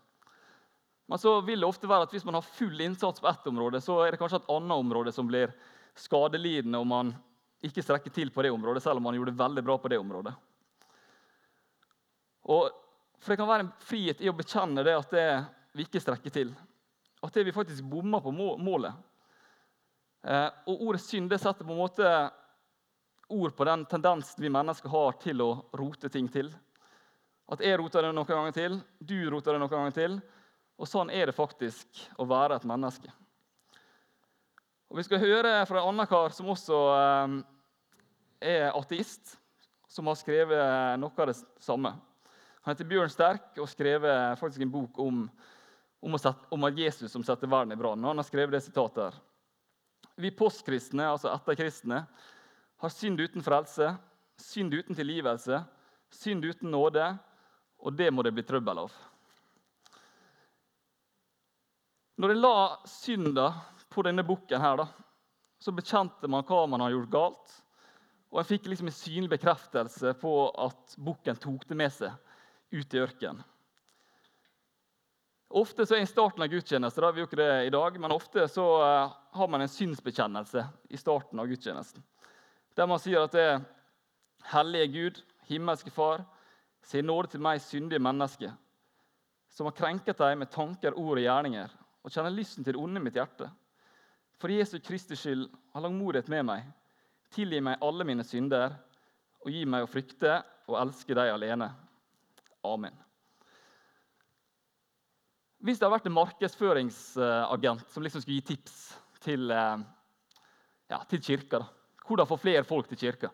Men 1.05 1.21
så 1.21 1.38
vil 1.45 1.62
det 1.62 1.67
ofte 1.67 1.89
være 1.89 2.07
at 2.07 2.13
hvis 2.15 2.25
man 2.25 2.38
har 2.39 2.45
full 2.45 2.81
innsats 2.81 3.21
på 3.21 3.29
ett 3.29 3.47
område, 3.47 3.81
så 3.81 4.00
er 4.01 4.13
det 4.13 4.19
kanskje 4.21 4.41
et 4.41 4.51
annet 4.55 4.77
område 4.77 5.13
som 5.13 5.27
blir 5.29 5.53
skadelidende 5.95 6.81
om 6.81 6.89
man 6.89 7.12
ikke 7.65 7.83
strekker 7.85 8.13
til 8.13 8.31
på 8.33 8.43
det 8.45 8.51
området, 8.53 8.83
selv 8.83 9.00
om 9.00 9.05
man 9.07 9.17
gjorde 9.17 9.35
veldig 9.38 9.63
bra 9.65 9.77
på 9.81 9.91
det 9.93 10.00
området. 10.01 10.33
Og 12.45 12.69
for 13.19 13.31
Det 13.33 13.38
kan 13.39 13.47
være 13.47 13.65
en 13.65 13.75
frihet 13.81 14.19
i 14.21 14.29
å 14.29 14.38
bekjenne 14.38 14.83
det 14.85 14.93
at 14.93 15.13
det 15.13 15.29
vi 15.74 15.85
ikke 15.85 16.01
strekker 16.03 16.33
til. 16.33 16.51
At 17.25 17.33
det 17.33 17.45
vi 17.47 17.53
faktisk 17.55 17.88
bommer 17.89 18.21
på 18.21 18.33
målet. 18.35 18.93
Eh, 20.21 20.50
og 20.69 20.83
Ordet 20.89 21.01
synd 21.01 21.29
det 21.31 21.39
setter 21.41 21.65
på 21.65 21.74
en 21.74 21.79
måte 21.79 22.12
ord 23.33 23.55
på 23.57 23.65
den 23.65 23.85
tendensen 23.89 24.43
vi 24.43 24.51
mennesker 24.53 24.93
har 24.93 25.17
til 25.21 25.41
å 25.41 25.50
rote 25.74 26.09
ting 26.13 26.29
til. 26.29 26.51
At 27.50 27.62
jeg 27.65 27.79
roter 27.81 28.05
det 28.05 28.13
noen 28.13 28.29
ganger 28.29 28.53
til, 28.53 28.77
du 29.00 29.17
roter 29.29 29.55
det 29.55 29.63
noen 29.63 29.74
ganger 29.74 29.95
til. 29.95 30.19
Og 30.75 30.89
sånn 30.89 31.12
er 31.13 31.29
det 31.29 31.38
faktisk 31.38 32.01
å 32.20 32.25
være 32.27 32.58
et 32.58 32.67
menneske. 32.67 33.12
Og 34.91 35.00
Vi 35.00 35.05
skal 35.08 35.24
høre 35.24 35.53
fra 35.67 35.82
en 35.82 35.91
annen 35.91 36.10
kar 36.10 36.34
som 36.36 36.51
også 36.51 36.79
eh, 36.96 37.36
er 38.55 38.75
ateist, 38.75 39.38
som 39.88 40.08
har 40.12 40.20
skrevet 40.20 41.00
noe 41.00 41.24
av 41.24 41.32
det 41.32 41.38
samme. 41.63 41.94
Han 42.65 42.74
heter 42.74 42.88
Bjørn 42.89 43.12
Sterk 43.13 43.60
og 43.62 43.70
skrevet 43.70 44.39
faktisk 44.39 44.65
en 44.65 44.74
bok 44.74 45.00
om, 45.01 45.24
om, 46.01 46.17
sette, 46.20 46.48
om 46.53 46.67
Jesus 46.75 47.12
som 47.13 47.24
setter 47.24 47.50
verden 47.50 47.75
i 47.75 47.79
brann. 47.79 48.03
Han 48.03 48.17
har 48.17 48.27
skrevet 48.27 48.58
det 48.58 48.63
sitatet 48.65 49.03
her. 49.08 49.20
Vi 50.20 50.32
postkristne, 50.32 51.10
altså 51.12 51.32
etterkristne, 51.34 52.05
har 52.82 52.94
synd 52.94 53.20
uten 53.20 53.44
frelse, 53.44 53.91
synd 54.41 54.74
uten 54.74 54.96
tilgivelse, 54.96 55.60
synd 56.12 56.46
uten 56.48 56.72
nåde, 56.72 57.10
og 57.79 57.96
det 58.00 58.10
må 58.13 58.24
det 58.25 58.34
bli 58.36 58.46
trøbbel 58.48 58.86
av. 58.86 58.96
Når 62.15 62.31
jeg 62.31 62.39
la 62.39 62.57
synda 62.88 63.48
på 63.91 64.03
denne 64.07 64.24
bukken, 64.24 64.62
her, 64.62 64.79
da, 64.79 64.88
så 65.60 65.74
bekjente 65.75 66.29
man 66.31 66.45
hva 66.48 66.62
man 66.69 66.84
har 66.86 66.93
gjort 66.93 67.12
galt. 67.12 67.57
Og 68.31 68.39
jeg 68.41 68.50
fikk 68.53 68.69
liksom 68.72 68.88
en 68.91 68.95
synlig 68.95 69.31
bekreftelse 69.36 70.13
på 70.22 70.31
at 70.63 70.95
bukken 71.00 71.38
tok 71.39 71.67
det 71.67 71.77
med 71.79 71.91
seg 71.95 72.15
ut 72.75 72.95
i 72.95 73.01
ørkenen. 73.03 73.43
Ofte 75.55 75.86
så 75.86 75.95
er 75.95 76.03
I 76.03 76.10
starten 76.10 76.43
av 76.43 76.50
gudstjenesten 76.51 77.03
da, 77.03 77.12
vi 77.13 77.22
gjør 77.22 77.29
ikke 77.29 77.39
det 77.39 77.51
i 77.67 77.72
dag, 77.72 77.98
men 78.01 78.12
ofte 78.12 78.48
så 78.51 78.65
uh, 78.81 79.13
har 79.38 79.48
man 79.51 79.63
en 79.63 79.72
synsbekjennelse 79.72 80.65
i 80.89 81.00
starten 81.00 81.39
av 81.39 81.48
gudstjenesten. 81.48 82.03
Der 82.75 82.89
man 82.91 83.00
sier 83.00 83.24
at 83.24 83.36
det 83.36 83.45
er 83.53 83.62
Hellige 84.51 84.89
Gud, 84.91 85.22
himmelske 85.48 85.93
Far, 85.93 86.25
se 86.84 87.00
nåde 87.05 87.31
til 87.31 87.43
meg, 87.45 87.63
syndige 87.63 88.03
menneske, 88.03 88.50
som 89.53 89.69
har 89.69 89.77
krenket 89.77 90.19
deg 90.19 90.36
med 90.41 90.51
tanker, 90.51 90.98
ord 90.98 91.22
og 91.22 91.24
gjerninger, 91.24 91.72
og 92.05 92.13
kjenner 92.13 92.33
lysten 92.33 92.63
til 92.63 92.75
det 92.75 92.81
onde 92.81 93.01
i 93.01 93.03
mitt 93.07 93.17
hjerte. 93.17 93.47
For 94.38 94.53
Jesu 94.53 94.77
Kristi 94.83 95.17
skyld, 95.17 95.47
ha 95.74 95.81
langmodighet 95.81 96.29
med 96.29 96.45
meg. 96.45 96.67
Tilgi 97.33 97.62
meg 97.65 97.81
alle 97.83 98.05
mine 98.07 98.25
synder, 98.27 98.75
og 99.41 99.50
gi 99.53 99.63
meg 99.69 99.85
å 99.85 99.89
frykte 99.89 100.38
og 100.69 100.77
elske 100.83 101.17
deg 101.17 101.31
alene. 101.33 101.71
Amen. 102.65 102.93
Hvis 105.65 105.79
det 105.79 105.88
hadde 105.88 105.95
vært 105.95 106.09
en 106.12 106.17
markedsføringsagent 106.17 107.88
som 107.89 108.05
liksom 108.05 108.21
skulle 108.21 108.38
gi 108.38 108.53
tips 108.53 108.75
til, 109.25 109.50
eh, 109.50 109.81
ja, 110.93 111.00
til 111.09 111.24
kirka, 111.25 111.63
da. 111.63 111.67
hvordan 112.05 112.29
få 112.29 112.38
flere 112.38 112.63
folk 112.63 112.88
til 112.88 113.01
kirka, 113.01 113.31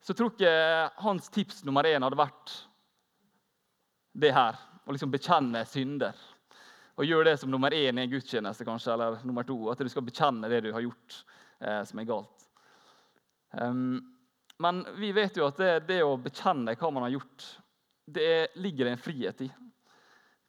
så 0.00 0.14
tror 0.16 0.32
ikke 0.32 0.92
hans 1.02 1.28
tips 1.28 1.64
nummer 1.64 1.84
én 1.84 2.00
hadde 2.00 2.16
vært 2.16 2.54
det 4.14 4.32
her. 4.32 4.56
Å 4.86 4.94
liksom 4.94 5.12
bekjenne 5.12 5.66
synder. 5.68 6.16
Og 6.98 7.06
gjøre 7.06 7.30
det 7.30 7.36
som 7.38 7.50
nummer 7.50 7.74
én 7.74 7.98
i 7.98 8.04
en 8.04 8.10
gudstjeneste, 8.10 8.66
kanskje, 8.66 8.92
eller 8.92 9.20
nummer 9.26 9.46
to. 9.46 9.56
At 9.70 9.78
du 9.78 9.90
skal 9.90 10.06
bekjenne 10.06 10.50
det 10.50 10.64
du 10.66 10.72
har 10.74 10.82
gjort 10.82 11.18
eh, 11.62 11.82
som 11.86 12.00
er 12.00 12.08
galt. 12.08 12.46
Um, 13.54 14.00
men 14.58 14.82
vi 14.98 15.12
vet 15.14 15.38
jo 15.38 15.46
at 15.46 15.60
det, 15.60 15.70
det, 15.88 16.00
å 16.02 16.18
bekjenne 16.20 16.74
hva 16.74 16.90
man 16.90 17.06
har 17.06 17.14
gjort, 17.14 17.46
det 18.10 18.58
ligger 18.58 18.90
en 18.90 18.98
frihet 18.98 19.44
i. 19.46 19.48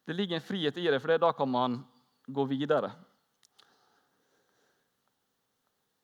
Det 0.09 0.15
ligger 0.15 0.39
en 0.39 0.47
frihet 0.47 0.79
i 0.81 0.87
det, 0.89 0.97
for 1.03 1.21
da 1.21 1.29
kan 1.37 1.51
man 1.53 1.77
gå 2.25 2.45
videre. 2.49 2.89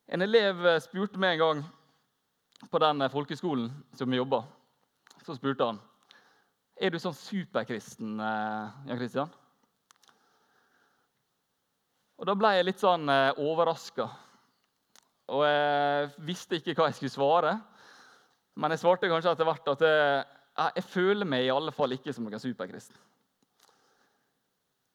En 0.06 0.22
elev 0.22 0.62
spurte 0.84 1.18
meg 1.18 1.34
en 1.34 1.42
gang 1.42 2.70
på 2.70 2.78
den 2.78 3.02
folkeskolen 3.10 3.66
som 3.98 4.10
vi 4.10 4.20
jobba, 4.20 4.44
så 5.26 5.34
spurte 5.34 5.66
han 5.66 5.82
er 6.76 6.92
du 6.92 6.98
sånn 7.00 7.16
superkristen, 7.16 8.18
eh, 8.20 8.72
Jan 8.90 8.98
Kristian. 9.00 9.30
Og 12.16 12.26
Da 12.28 12.34
ble 12.38 12.52
jeg 12.56 12.66
litt 12.68 12.80
sånn 12.80 13.08
eh, 13.12 13.40
overraska. 13.42 14.06
Og 15.36 15.42
jeg 15.44 16.12
visste 16.24 16.56
ikke 16.58 16.76
hva 16.78 16.88
jeg 16.88 17.00
skulle 17.00 17.12
svare. 17.12 17.56
Men 18.56 18.72
jeg 18.72 18.80
svarte 18.80 19.10
kanskje 19.10 19.34
etter 19.34 19.48
hvert 19.48 19.68
at 19.74 19.82
jeg, 19.84 20.22
jeg 20.78 20.86
føler 20.88 21.28
meg 21.28 21.44
i 21.44 21.52
alle 21.52 21.74
fall 21.74 21.92
ikke 21.92 22.14
som 22.14 22.24
noen 22.24 22.40
superkristen. 22.40 22.96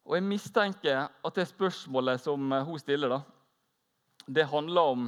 Og 0.07 0.17
jeg 0.17 0.25
mistenker 0.25 1.03
at 1.11 1.37
det 1.37 1.45
spørsmålet 1.51 2.23
som 2.23 2.49
hun 2.65 2.79
stiller, 2.81 3.13
da, 3.13 3.19
det 4.25 4.49
handler 4.49 4.95
om, 4.95 5.05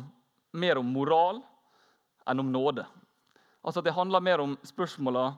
mer 0.54 0.78
om 0.78 0.92
moral 0.94 1.42
enn 2.30 2.44
om 2.44 2.52
nåde. 2.54 2.86
Altså 3.64 3.82
Det 3.82 3.96
handler 3.96 4.22
mer 4.22 4.44
om 4.44 4.58
spørsmåla 4.64 5.32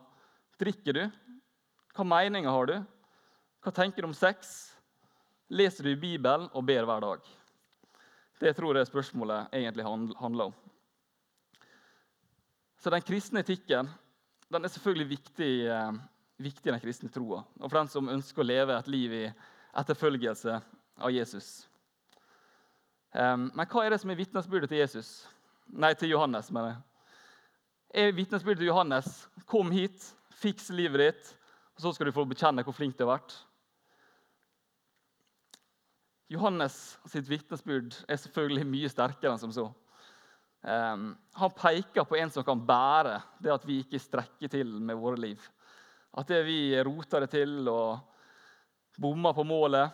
drikker 0.60 0.94
du? 0.98 1.04
Hva 1.96 2.04
meninger 2.04 2.52
har 2.52 2.68
du? 2.68 2.76
Hva 3.64 3.72
tenker 3.72 4.04
du 4.04 4.10
om 4.10 4.18
sex? 4.18 4.75
Leser 5.50 5.84
du 5.84 5.96
Bibelen 5.96 6.48
og 6.54 6.66
ber 6.66 6.88
hver 6.88 7.04
dag? 7.04 7.28
Det 8.40 8.56
tror 8.58 8.78
jeg 8.78 8.90
spørsmålet 8.90 9.54
egentlig 9.54 9.86
handler 9.86 10.50
om. 10.50 10.56
Så 12.78 12.90
den 12.90 13.06
kristne 13.06 13.44
etikken 13.46 13.90
den 14.52 14.66
er 14.66 14.70
selvfølgelig 14.70 15.10
viktig, 15.10 15.54
eh, 15.68 15.94
viktig 16.38 16.70
i 16.70 16.74
den 16.74 16.82
kristne 16.82 17.10
troa. 17.10 17.44
Og 17.60 17.70
for 17.70 17.80
den 17.80 17.88
som 17.90 18.10
ønsker 18.10 18.44
å 18.44 18.48
leve 18.48 18.78
et 18.78 18.88
liv 18.88 19.14
i 19.14 19.24
etterfølgelse 19.76 20.60
av 20.98 21.12
Jesus. 21.12 21.68
Men 23.16 23.68
hva 23.72 23.86
er 23.86 23.94
det 23.94 24.02
som 24.02 24.12
er 24.12 24.20
vitnesbyrdet 24.20 24.70
til 24.70 24.82
Jesus? 24.82 25.10
Nei, 25.72 25.94
til 25.96 26.12
Johannes, 26.12 26.52
mener 26.52 26.74
jeg. 26.74 26.82
Er 27.96 28.16
vitnesbyrdet 28.16 28.60
til 28.60 28.68
Johannes 28.68 29.28
kom 29.48 29.72
hit, 29.72 30.04
fiks 30.36 30.68
livet 30.76 31.00
ditt, 31.00 31.30
og 31.76 31.86
så 31.86 31.94
skal 31.96 32.10
du 32.10 32.16
få 32.16 32.26
bekjenne 32.28 32.64
hvor 32.68 32.76
flink 32.76 32.98
du 32.98 33.06
har 33.06 33.16
vært? 33.16 33.38
Johannes 36.32 36.98
sitt 37.06 37.28
vitnesbyrd 37.30 37.94
er 38.10 38.18
selvfølgelig 38.18 38.66
mye 38.68 38.90
sterkere 38.90 39.36
enn 39.36 39.42
som 39.42 39.54
så. 39.54 39.68
Um, 40.66 41.12
han 41.38 41.54
peker 41.54 42.08
på 42.10 42.18
en 42.18 42.32
som 42.34 42.46
kan 42.46 42.62
bære 42.66 43.20
det 43.44 43.54
at 43.54 43.68
vi 43.68 43.84
ikke 43.84 44.02
strekker 44.02 44.50
til 44.50 44.72
med 44.82 44.98
våre 44.98 45.20
liv. 45.22 45.42
At 46.18 46.32
det 46.32 46.42
vi 46.48 46.74
roter 46.82 47.26
det 47.26 47.30
til 47.36 47.70
og 47.70 48.00
bommer 48.98 49.36
på 49.38 49.46
målet, 49.46 49.92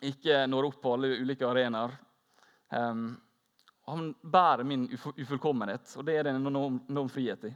ikke 0.00 0.46
når 0.48 0.70
opp 0.70 0.80
på 0.80 0.94
alle 0.96 1.12
ulike 1.20 1.44
arenaer. 1.44 1.92
Um, 2.72 3.12
han 3.90 4.10
bærer 4.22 4.64
min 4.64 4.86
ufullkommenhet, 4.94 5.92
og 5.98 6.06
det 6.06 6.16
er 6.16 6.24
det 6.24 6.36
en 6.38 6.48
enorm 6.48 7.10
frihet 7.12 7.50
i. 7.50 7.54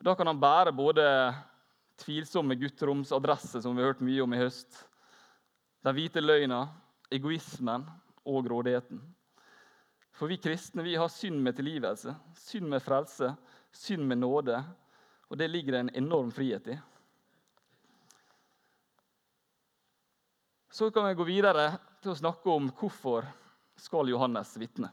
Da 0.00 0.14
kan 0.14 0.30
han 0.30 0.40
bære 0.40 0.72
både 0.72 1.04
tvilsomme 1.98 2.56
gutteromsadresser, 2.56 3.60
som 3.60 3.74
vi 3.74 3.82
har 3.82 3.92
hørt 3.92 4.04
mye 4.06 4.22
om 4.22 4.32
i 4.32 4.40
høst, 4.40 4.84
den 5.84 5.94
hvite 5.94 6.22
løgna, 6.22 6.64
egoismen 7.10 7.86
og 8.26 8.44
grådigheten. 8.46 9.00
For 10.18 10.30
vi 10.30 10.40
kristne 10.42 10.82
vi 10.82 10.96
har 10.98 11.10
synd 11.12 11.38
med 11.42 11.56
tilgivelse, 11.56 12.14
synd 12.34 12.68
med 12.68 12.82
frelse, 12.82 13.30
synd 13.70 14.06
med 14.08 14.18
nåde. 14.18 14.58
Og 15.30 15.38
det 15.38 15.50
ligger 15.50 15.76
det 15.76 15.82
en 15.84 15.96
enorm 16.02 16.32
frihet 16.34 16.72
i. 16.74 16.78
Så 20.70 20.90
kan 20.90 21.06
vi 21.08 21.14
gå 21.18 21.26
videre 21.26 21.70
til 22.02 22.12
å 22.12 22.18
snakke 22.18 22.50
om 22.50 22.68
hvorfor 22.78 23.26
skal 23.78 24.10
Johannes 24.10 24.56
vitne. 24.58 24.90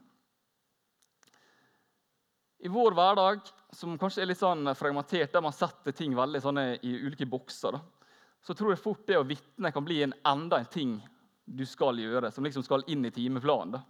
I 2.65 2.69
vår 2.71 2.95
hverdag, 2.97 3.41
som 3.75 3.97
kanskje 3.99 4.23
er 4.23 4.29
litt 4.31 4.39
sånn 4.39 4.71
fragmentert, 4.77 5.33
der 5.33 5.43
man 5.45 5.53
setter 5.53 5.93
ting 5.93 6.15
veldig 6.17 6.41
sånn 6.41 6.61
i 6.63 6.93
ulike 7.05 7.27
bokser, 7.29 7.75
da, 7.75 7.81
så 8.45 8.53
tror 8.53 8.71
jeg 8.71 8.81
fort 8.81 9.05
det 9.09 9.17
å 9.17 9.25
vitne 9.25 9.71
kan 9.73 9.85
bli 9.85 10.03
en 10.05 10.13
enda 10.27 10.61
en 10.61 10.69
ting 10.69 10.95
du 11.45 11.65
skal 11.65 11.97
gjøre, 11.97 12.29
som 12.31 12.45
liksom 12.45 12.63
skal 12.65 12.85
inn 12.89 13.05
i 13.05 13.13
timeplanen. 13.13 13.81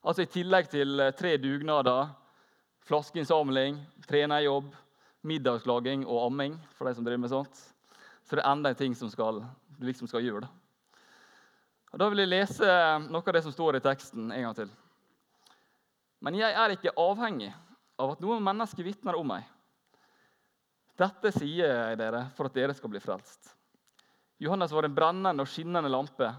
Altså 0.00 0.24
I 0.24 0.30
tillegg 0.32 0.70
til 0.72 1.00
eh, 1.00 1.12
tre 1.16 1.34
dugnader, 1.40 2.12
flaskeinnsamling, 2.88 3.78
trenerjobb, 4.08 4.70
middagslaging 5.28 6.06
og 6.06 6.26
amming, 6.26 6.56
for 6.76 6.88
de 6.88 6.96
som 6.96 7.04
driver 7.04 7.20
med 7.24 7.32
sånt, 7.32 7.60
så 8.24 8.36
det 8.36 8.44
er 8.44 8.52
enda 8.52 8.72
en 8.72 8.78
ting 8.78 8.96
som 8.96 9.10
skal, 9.12 9.42
du 9.76 9.86
liksom 9.88 10.08
skal 10.08 10.24
gjøre. 10.24 10.46
Da. 10.46 10.50
Og 11.90 12.00
Da 12.00 12.08
vil 12.08 12.22
jeg 12.22 12.30
lese 12.30 12.74
noe 13.10 13.24
av 13.24 13.36
det 13.36 13.42
som 13.44 13.54
står 13.54 13.76
i 13.76 13.84
teksten 13.84 14.30
en 14.32 14.44
gang 14.46 14.56
til. 14.56 14.70
Men 16.20 16.36
jeg 16.38 16.52
er 16.52 16.76
ikke 16.76 16.96
avhengig 17.00 17.50
av 18.00 18.14
at 18.14 18.20
noen 18.24 18.44
mennesker 18.44 18.86
vitner 18.86 19.16
om 19.18 19.28
meg. 19.32 19.48
Dette 21.00 21.32
sier 21.32 21.64
jeg 21.64 21.98
dere 22.00 22.26
for 22.36 22.48
at 22.48 22.56
dere 22.56 22.76
skal 22.76 22.92
bli 22.92 23.00
frelst. 23.00 23.56
Johannes 24.40 24.72
var 24.72 24.86
en 24.88 24.94
brennende 24.96 25.44
og 25.44 25.48
skinnende 25.52 25.90
lampe, 25.92 26.30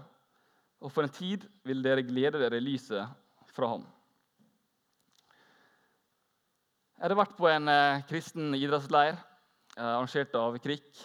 og 0.82 0.90
for 0.90 1.06
en 1.06 1.12
tid 1.14 1.44
vil 1.62 1.84
dere 1.84 2.02
glede 2.02 2.40
dere 2.40 2.58
i 2.58 2.64
lyset 2.64 3.06
fra 3.54 3.68
ham. 3.70 3.84
Jeg 6.96 7.06
hadde 7.06 7.18
vært 7.18 7.36
på 7.38 7.46
en 7.50 7.70
eh, 7.70 8.02
kristen 8.10 8.56
idrettsleir 8.58 9.14
eh, 9.14 9.86
arrangert 9.86 10.34
av 10.38 10.58
KRIK. 10.62 11.04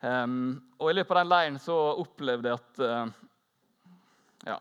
Um, 0.00 0.54
og 0.78 0.92
I 0.92 0.94
løpet 0.98 1.10
av 1.10 1.22
den 1.22 1.32
leiren 1.32 1.58
så 1.60 1.76
opplevde 1.98 2.52
jeg 2.52 2.60
at 2.60 2.80
uh, 2.84 3.08
ja, 4.46 4.60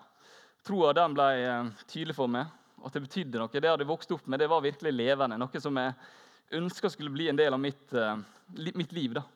troa 0.66 0.96
den 0.98 1.14
ble 1.16 1.28
eh, 1.44 1.70
tydelig 1.92 2.16
for 2.18 2.32
meg. 2.32 2.50
At 2.88 2.96
det 2.96 3.04
betydde 3.04 3.42
noe. 3.42 3.52
Det 3.52 3.62
jeg 3.62 3.76
hadde 3.76 3.90
vokst 3.90 4.12
opp 4.16 4.28
med, 4.32 4.40
det 4.40 4.48
var 4.52 4.64
virkelig 4.64 4.96
levende. 4.96 5.38
Noe 5.40 5.62
som 5.62 5.80
jeg 5.80 5.96
ønska 6.58 6.92
skulle 6.94 7.12
bli 7.14 7.28
en 7.28 7.40
del 7.40 7.56
av 7.56 7.62
mitt, 7.62 7.88
uh, 7.92 8.16
mitt 8.56 8.96
liv. 8.96 9.20
da. 9.20 9.28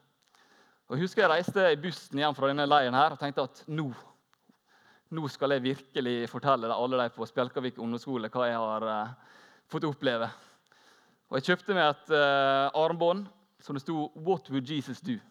Og 0.92 0.98
Jeg 0.98 1.06
husker 1.06 1.22
jeg 1.24 1.32
reiste 1.32 1.66
i 1.72 1.78
bussen 1.80 2.20
hjem 2.20 2.34
fra 2.36 2.50
denne 2.50 2.66
leiren 2.68 2.96
her, 2.98 3.14
og 3.14 3.20
tenkte 3.22 3.46
at 3.48 3.62
nå, 3.72 3.86
nå 5.16 5.28
skal 5.32 5.54
jeg 5.56 5.64
virkelig 5.64 6.16
fortelle 6.28 6.68
alle 6.68 6.98
de 7.00 7.14
på 7.16 7.28
Spjelkavik 7.30 7.78
ungdomsskole 7.80 8.28
hva 8.34 8.48
jeg 8.50 8.58
har 8.60 8.84
uh, 8.84 9.38
fått 9.72 9.88
oppleve. 9.88 10.28
Og 11.32 11.38
Jeg 11.40 11.46
kjøpte 11.48 11.78
meg 11.78 11.94
et 11.94 12.12
uh, 12.12 12.68
armbånd 12.76 13.24
som 13.64 13.78
det 13.80 13.86
sto 13.86 14.10
'What 14.20 14.52
would 14.52 14.68
Jesus 14.68 15.00
do?' 15.00 15.22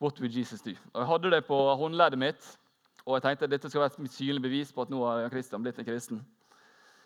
What 0.00 0.16
would 0.24 0.32
Jesus 0.32 0.64
do? 0.64 0.72
Og 0.94 1.02
Jeg 1.02 1.10
hadde 1.10 1.30
det 1.30 1.42
på 1.44 1.58
håndleddet 1.76 2.18
mitt. 2.18 2.48
Og 3.04 3.14
jeg 3.14 3.22
tenkte 3.22 3.44
at 3.44 3.50
dette 3.50 3.68
skal 3.68 3.80
være 3.80 4.04
et 4.04 4.12
synlig 4.12 4.42
bevis 4.42 4.72
på 4.72 4.82
at 4.82 4.90
nå 4.90 5.04
har 5.04 5.28
Kristian 5.28 5.62
blitt 5.62 5.78
en 5.78 5.84
kristen. 5.84 6.24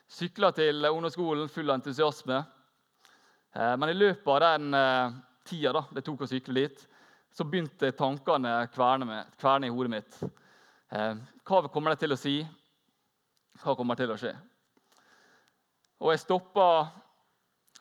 Sykla 0.07 0.53
til 0.55 0.87
ungdomsskolen 0.87 1.49
full 1.49 1.71
av 1.71 1.81
entusiasme. 1.81 2.45
Eh, 3.57 3.75
men 3.77 3.89
i 3.91 3.99
løpet 3.99 4.33
av 4.39 4.41
den 4.41 4.75
eh, 4.75 5.19
tida 5.45 5.73
da, 5.73 5.85
det 5.91 6.07
tok 6.07 6.23
å 6.23 6.31
sykle 6.31 6.55
dit, 6.55 6.87
så 7.33 7.47
begynte 7.47 7.93
tankene 7.97 8.53
å 8.65 8.69
kverne, 8.73 9.25
kverne, 9.41 9.69
i 9.69 9.75
hodet 9.75 9.93
mitt. 9.93 10.19
Eh, 10.91 11.15
hva 11.47 11.63
kommer 11.71 11.95
det 11.95 12.03
til 12.03 12.15
å 12.15 12.19
si? 12.19 12.39
Hva 13.63 13.77
kommer 13.79 13.99
til 13.99 14.11
å 14.11 14.19
skje? 14.19 14.35
Og 16.01 16.13
jeg 16.15 16.23
stoppa 16.23 16.67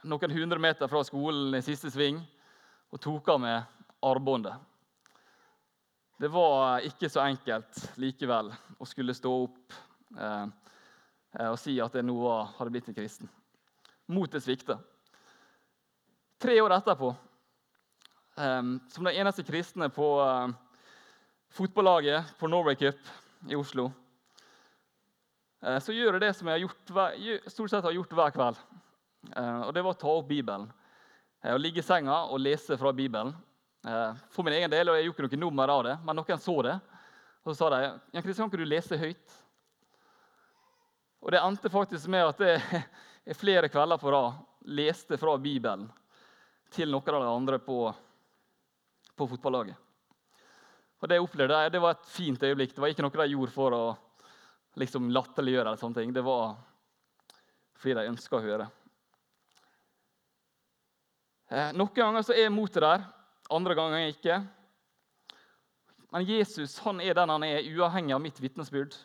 noen 0.10 0.36
hundre 0.36 0.60
meter 0.62 0.91
fra 0.91 1.01
skolen 1.08 1.56
i 1.58 1.63
siste 1.63 1.91
sving 1.91 2.20
og 2.91 3.01
tok 3.03 3.29
av 3.34 3.41
meg 3.44 3.86
armbåndet. 4.06 4.56
Det 6.20 6.27
var 6.32 6.84
ikke 6.84 7.08
så 7.12 7.24
enkelt 7.24 7.79
likevel 8.00 8.51
å 8.51 8.88
skulle 8.88 9.15
stå 9.15 9.32
opp 9.46 9.75
eh, 10.20 10.48
og 11.48 11.60
si 11.62 11.77
at 11.79 11.96
jeg 11.96 12.08
nå 12.08 12.18
hadde 12.58 12.72
blitt 12.74 12.89
en 12.91 12.98
kristen. 12.98 13.29
Motet 14.10 14.44
svikta. 14.44 14.79
Tre 16.39 16.56
år 16.63 16.74
etterpå, 16.75 17.12
som 18.39 19.03
den 19.03 19.17
eneste 19.19 19.43
kristne 19.43 19.89
på 19.91 20.05
eh, 20.24 20.51
fotballaget 21.51 22.38
på 22.39 22.48
Norway 22.48 22.75
Cup 22.75 23.00
i 23.51 23.55
Oslo, 23.60 23.89
eh, 25.65 25.79
så 25.84 25.91
gjør 25.91 26.15
jeg 26.15 26.24
det 26.24 26.29
som 26.38 26.48
jeg 26.48 26.55
har 26.55 26.63
gjort, 26.63 27.51
stort 27.51 27.74
sett 27.74 27.84
har 27.84 27.98
gjort 27.98 28.15
hver 28.15 28.31
kveld. 28.38 28.62
Eh, 29.36 29.62
og 29.65 29.74
det 29.75 29.84
var 29.84 29.98
å 29.98 30.00
ta 30.00 30.13
opp 30.13 30.29
Bibelen. 30.31 30.69
Å 31.43 31.60
ligge 31.60 31.84
i 31.84 31.88
senga 31.88 32.22
og 32.31 32.39
lese 32.39 32.75
fra 32.79 32.91
Bibelen. 32.96 33.29
For 34.31 34.43
min 34.43 34.58
egen 34.58 34.72
del, 34.72 34.89
og 34.91 34.98
jeg 34.98 35.05
gjorde 35.08 35.29
ikke 35.29 35.38
noe 35.39 35.46
nummer 35.46 35.72
av 35.72 35.84
det, 35.88 35.93
men 36.03 36.17
noen 36.19 36.41
så 36.43 36.55
det. 36.67 36.74
Og 37.43 37.53
så 37.53 37.55
sa 37.62 37.69
de 37.72 37.86
Jan 37.86 38.25
Kristian, 38.25 38.50
kan 38.51 38.60
du 38.60 38.67
lese 38.67 39.00
høyt? 39.00 39.38
Og 41.24 41.31
det 41.31 41.39
endte 41.39 41.72
faktisk 41.72 42.12
med 42.12 42.27
at 42.27 42.43
jeg 43.27 43.39
flere 43.39 43.72
kvelder 43.72 44.00
på 44.00 44.12
rad 44.12 44.43
leste 44.67 45.15
fra 45.19 45.38
Bibelen 45.39 45.88
til 46.75 46.91
noen 46.91 47.15
av 47.15 47.24
de 47.24 47.31
andre 47.31 47.60
på, 47.63 47.79
på 49.20 49.28
fotballaget. 49.28 49.76
Og 51.00 51.08
Det 51.08 51.16
jeg 51.16 51.24
opplevde 51.24 51.60
det 51.72 51.82
var 51.82 51.96
et 51.96 52.10
fint 52.12 52.44
øyeblikk. 52.44 52.74
Det 52.76 52.84
var 52.84 52.92
ikke 52.92 53.04
noe 53.06 53.22
de 53.22 53.32
gjorde 53.34 53.56
for 53.56 53.76
å 53.76 53.84
liksom 54.80 55.12
latterliggjøre. 55.12 55.68
eller 55.68 55.80
sånne 55.80 56.02
ting. 56.02 56.14
Det 56.14 56.24
var 56.24 56.58
fordi 57.80 57.96
de 57.96 58.10
ønska 58.12 58.36
å 58.36 58.44
høre. 58.44 58.70
Eh, 61.50 61.72
noen 61.74 61.96
ganger 61.96 62.22
så 62.22 62.36
er 62.36 62.52
motet 62.54 62.84
der, 62.84 63.06
andre 63.50 63.76
ganger 63.76 64.12
ikke. 64.12 64.42
Men 66.12 66.26
Jesus 66.26 66.78
han 66.84 67.00
er 67.02 67.16
den 67.18 67.32
han 67.32 67.46
er, 67.48 67.64
uavhengig 67.64 68.14
av 68.14 68.22
mitt 68.22 68.42
vitnesbyrd. 68.42 68.98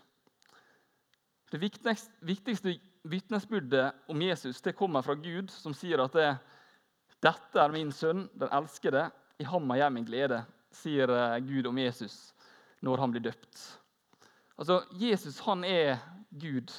Det 1.52 1.61
viktigste 1.61 2.75
vitnesbyrdet 3.04 4.11
om 4.11 4.23
Jesus 4.25 4.61
det 4.64 4.75
kommer 4.76 5.04
fra 5.04 5.14
Gud, 5.14 5.52
som 5.52 5.75
sier 5.76 6.02
at 6.02 6.12
det, 6.12 6.38
'Dette 7.23 7.61
er 7.61 7.73
min 7.73 7.92
sønn, 7.92 8.28
den 8.37 8.50
elskede. 8.52 9.11
I 9.38 9.44
ham 9.44 9.70
har 9.70 9.76
jeg 9.76 9.92
min 9.92 10.06
glede', 10.06 10.44
sier 10.74 11.10
eh, 11.10 11.40
Gud 11.42 11.66
om 11.66 11.78
Jesus 11.78 12.34
når 12.84 13.00
han 13.00 13.10
blir 13.14 13.24
døpt. 13.24 13.80
Altså, 14.58 14.82
Jesus 15.00 15.40
han 15.40 15.64
er 15.64 15.98
Gud, 16.30 16.70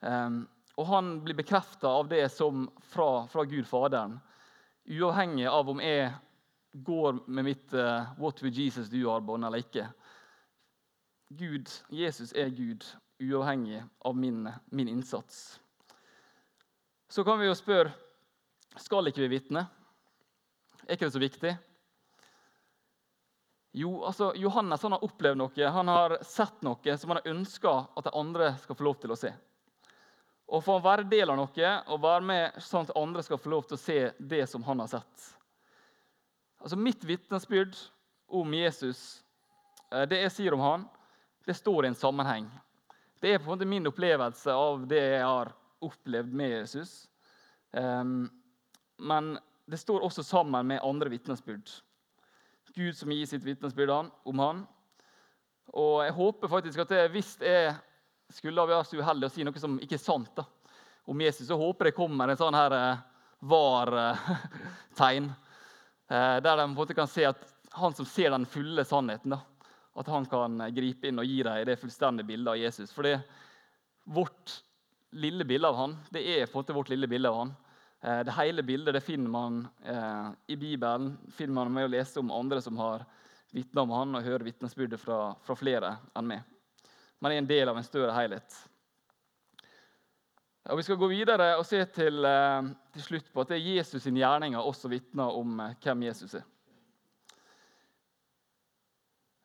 um, 0.00 0.48
og 0.76 0.86
han 0.86 1.10
blir 1.22 1.36
bekrefta 1.38 1.88
av 1.88 2.08
det 2.10 2.24
som 2.32 2.66
fra, 2.90 3.26
fra 3.30 3.44
Gud 3.44 3.66
Faderen. 3.68 4.16
Uavhengig 4.90 5.46
av 5.46 5.70
om 5.70 5.82
jeg 5.82 6.10
går 6.72 7.20
med 7.26 7.44
mitt 7.44 7.74
uh, 7.74 8.10
'What 8.18 8.42
will 8.42 8.58
Jesus 8.58 8.88
do?'-armbånd 8.88 9.46
eller 9.46 9.62
ikke. 9.62 9.86
Gud, 11.28 11.70
Jesus 11.90 12.32
er 12.32 12.50
Gud, 12.50 12.84
uavhengig 13.22 13.82
av 14.04 14.16
min, 14.16 14.48
min, 14.70 14.88
innsats. 14.88 15.60
Så 17.08 17.24
kan 17.24 17.38
vi 17.38 17.46
jo 17.46 17.54
spørre 17.54 17.92
skal 18.76 19.06
ikke 19.06 19.22
vi 19.22 19.36
vitne. 19.36 19.66
Er 20.84 20.96
ikke 20.96 21.08
det 21.08 21.16
så 21.16 21.22
viktig? 21.22 21.54
Jo, 23.74 24.04
altså, 24.06 24.30
Johannes 24.38 24.82
han 24.86 24.94
har 24.94 25.04
opplevd 25.04 25.40
noe, 25.40 25.70
han 25.76 25.88
har 25.90 26.18
sett 26.22 26.60
noe 26.62 26.96
som 26.98 27.10
han 27.10 27.18
har 27.18 27.32
ønska 27.32 27.72
at 27.96 28.06
de 28.06 28.12
andre 28.14 28.52
skal 28.62 28.78
få 28.78 28.86
lov 28.86 29.00
til 29.02 29.14
å 29.14 29.18
se. 29.18 29.32
Og 30.52 30.60
for 30.62 30.78
å 30.78 30.84
være 30.84 31.08
del 31.10 31.32
av 31.32 31.40
noe 31.40 31.70
og 31.88 32.02
være 32.04 32.26
med 32.28 32.60
sånn 32.62 32.86
at 32.86 32.96
andre 33.00 33.24
skal 33.26 33.40
få 33.40 33.50
lov 33.50 33.64
til 33.66 33.78
å 33.78 33.82
se 33.82 33.98
det 34.18 34.44
som 34.50 34.62
han 34.68 34.84
har 34.84 34.92
sett. 34.92 35.24
Altså 36.60 36.78
Mitt 36.78 37.02
vitnesbyrd 37.04 37.74
om 38.28 38.54
Jesus, 38.54 39.24
eh, 39.90 40.04
det 40.06 40.20
jeg 40.22 40.34
sier 40.36 40.54
om 40.54 40.62
han, 40.62 40.86
det 41.44 41.56
står 41.58 41.84
i 41.84 41.90
en 41.90 41.98
sammenheng. 41.98 42.46
Det 43.20 43.32
er 43.32 43.40
på 43.40 43.48
en 43.48 43.56
måte 43.56 43.68
min 43.68 43.88
opplevelse 43.88 44.52
av 44.52 44.86
det 44.88 45.00
jeg 45.00 45.24
har 45.24 45.50
opplevd 45.84 46.32
med 46.36 46.54
Jesus. 46.60 46.94
Um, 47.72 48.30
men 49.02 49.34
det 49.66 49.80
står 49.80 50.04
også 50.04 50.22
sammen 50.26 50.66
med 50.66 50.82
andre 50.84 51.10
vitnesbyrd. 51.12 51.70
Gud 52.74 52.96
som 52.96 53.12
gir 53.12 53.26
sitt 53.26 53.44
vitnesbyrd 53.44 53.92
om 54.24 54.42
han. 54.42 54.64
Og 55.72 56.02
jeg 56.04 56.14
håper 56.16 56.50
faktisk 56.50 56.82
at 56.84 56.92
jeg, 56.92 57.12
hvis 57.14 57.30
jeg 57.40 57.72
skulle 58.34 58.66
være 58.66 58.84
så 58.84 58.98
uheldig 58.98 59.28
å 59.28 59.32
si 59.32 59.46
noe 59.46 59.62
som 59.62 59.78
ikke 59.82 59.96
er 59.96 60.02
sant 60.02 60.32
da, 60.36 60.44
om 61.08 61.20
Jesus, 61.20 61.46
så 61.48 61.58
håper 61.60 61.90
jeg 61.90 61.96
kommer 61.96 62.30
en 62.32 62.40
sånn 62.40 62.56
her 62.56 62.76
uh, 62.76 63.02
var-tegn. 63.52 65.32
Eh, 66.04 66.36
der 66.44 66.58
de 66.58 66.64
på 66.66 66.68
en 66.68 66.74
måte 66.76 66.94
kan 66.94 67.08
se 67.08 67.22
at 67.24 67.38
han 67.72 67.94
som 67.96 68.04
ser 68.04 68.28
den 68.30 68.44
fulle 68.44 68.82
sannheten, 68.84 69.32
da, 69.32 69.38
at 69.96 70.10
han 70.12 70.26
kan 70.28 70.60
gripe 70.76 71.08
inn 71.08 71.22
og 71.22 71.24
gi 71.24 71.38
dem 71.46 71.62
det 71.64 71.78
fullstendige 71.80 72.28
bildet 72.28 72.50
av 72.52 72.58
Jesus. 72.60 72.92
For 72.92 73.08
det, 73.08 73.14
vårt 74.04 74.52
lille 75.16 75.46
bilde 75.48 75.70
av 75.70 75.78
han, 75.80 75.94
det 76.12 76.20
er 76.28 76.44
på 76.44 76.58
en 76.58 76.60
måte 76.60 76.76
vårt 76.76 76.92
lille 76.92 77.08
bilde 77.08 77.32
av 77.32 77.38
han. 77.40 77.54
Eh, 78.04 78.24
det 78.24 78.32
hele 78.32 78.62
bildet 78.62 78.94
det 78.94 79.00
finner 79.00 79.30
man 79.30 79.68
eh, 79.82 80.28
i 80.46 80.56
Bibelen, 80.56 81.18
finner 81.32 81.54
man 81.54 81.72
med 81.72 81.86
å 81.86 81.92
lese 81.94 82.20
om 82.20 82.32
andre 82.36 82.60
som 82.60 82.76
har 82.76 83.06
vitna 83.54 83.80
om 83.80 83.94
han, 83.96 84.12
og 84.18 84.26
høre 84.26 84.44
vitnesbyrdet 84.44 85.00
fra, 85.00 85.30
fra 85.40 85.56
flere 85.56 85.94
enn 86.12 86.28
meg. 86.28 86.42
Man 87.24 87.32
er 87.32 87.40
en 87.40 87.48
del 87.48 87.72
av 87.72 87.80
en 87.80 87.86
større 87.86 88.12
helhet. 88.12 88.58
Og 90.68 90.76
Vi 90.76 90.84
skal 90.84 91.00
gå 91.00 91.08
videre 91.14 91.48
og 91.56 91.64
se 91.64 91.80
til, 91.96 92.20
eh, 92.28 92.70
til 92.92 93.08
slutt 93.08 93.32
på 93.32 93.40
at 93.40 93.54
det 93.54 93.60
er 93.62 93.72
Jesus' 93.72 94.04
sin 94.04 94.20
gjerninger 94.20 94.60
også 94.60 94.92
vitner 94.92 95.32
om 95.40 95.64
hvem 95.80 96.08
Jesus 96.10 96.36
er. 96.42 96.44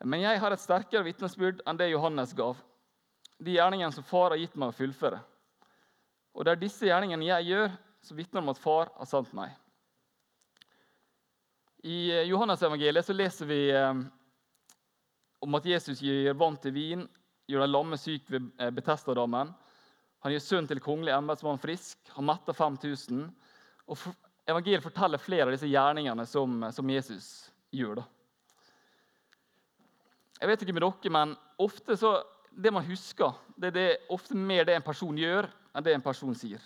Men 0.03 0.27
jeg 0.27 0.39
har 0.39 0.51
et 0.51 0.67
sterkere 0.67 1.07
vitnesbyrd 1.07 1.63
enn 1.67 1.79
det 1.79 1.93
Johannes 1.93 2.35
gav. 2.35 2.59
De 3.39 3.55
gjerningene 3.55 3.95
som 3.95 4.03
far 4.03 4.33
har 4.33 4.39
gitt 4.39 4.59
meg 4.59 4.73
å 4.73 4.75
fullføre. 4.75 5.19
Og 6.35 6.43
det 6.43 6.51
er 6.51 6.67
disse 6.67 6.87
gjerningene 6.87 7.31
jeg 7.37 7.53
gjør, 7.53 7.85
som 8.05 8.17
vitner 8.17 8.43
om 8.43 8.51
at 8.53 8.61
far 8.61 8.91
har 8.95 9.09
sendt 9.09 9.33
meg. 9.37 9.55
I 11.83 12.09
eh, 12.11 12.27
Johannes-evangeliet 12.29 13.07
så 13.07 13.15
leser 13.15 13.49
vi 13.49 13.61
om 15.39 15.55
at 15.55 15.65
Jesus 15.65 16.01
gir 16.03 16.33
vann 16.35 16.57
til 16.59 16.75
vin, 16.75 17.07
gjør 17.47 17.63
den 17.63 17.71
lamme 17.71 17.97
syk 17.97 18.27
ved 18.29 18.49
Betestadammen 18.75 19.53
han 20.19 20.33
gjør 20.33 20.43
sønnen 20.43 20.67
til 20.67 20.81
kongelig 20.83 21.13
embetsmann 21.15 21.61
frisk. 21.61 21.99
Han 22.17 22.27
metter 22.27 22.55
5000. 22.55 23.27
Og 23.89 24.09
Evangeliet 24.49 24.83
forteller 24.83 25.21
flere 25.21 25.47
av 25.47 25.53
disse 25.53 25.69
gjerningene 25.69 26.25
som, 26.27 26.65
som 26.75 26.89
Jesus 26.91 27.29
gjør. 27.71 28.01
da. 28.01 28.05
Jeg 30.39 30.49
vet 30.49 30.65
ikke 30.65 30.75
med 30.75 30.83
dere, 30.83 31.13
men 31.13 31.35
ofte 31.59 31.95
så, 31.99 32.15
det 32.51 32.73
man 32.73 32.87
husker, 32.87 33.35
det 33.59 33.71
er 33.71 33.75
det, 33.75 33.87
ofte 34.11 34.35
mer 34.35 34.67
det 34.67 34.75
en 34.75 34.85
person 34.85 35.17
gjør, 35.19 35.47
enn 35.75 35.85
det 35.85 35.93
en 35.95 36.03
person 36.03 36.35
sier. 36.35 36.63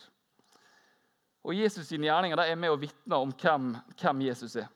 Og 1.44 1.58
Jesus' 1.58 1.90
sine 1.90 2.08
gjerninger 2.08 2.40
er 2.40 2.56
med 2.60 2.72
å 2.72 2.80
vitner 2.80 3.20
om 3.20 3.32
hvem, 3.36 3.74
hvem, 4.00 4.22
Jesus 4.30 4.56
er. 4.62 4.70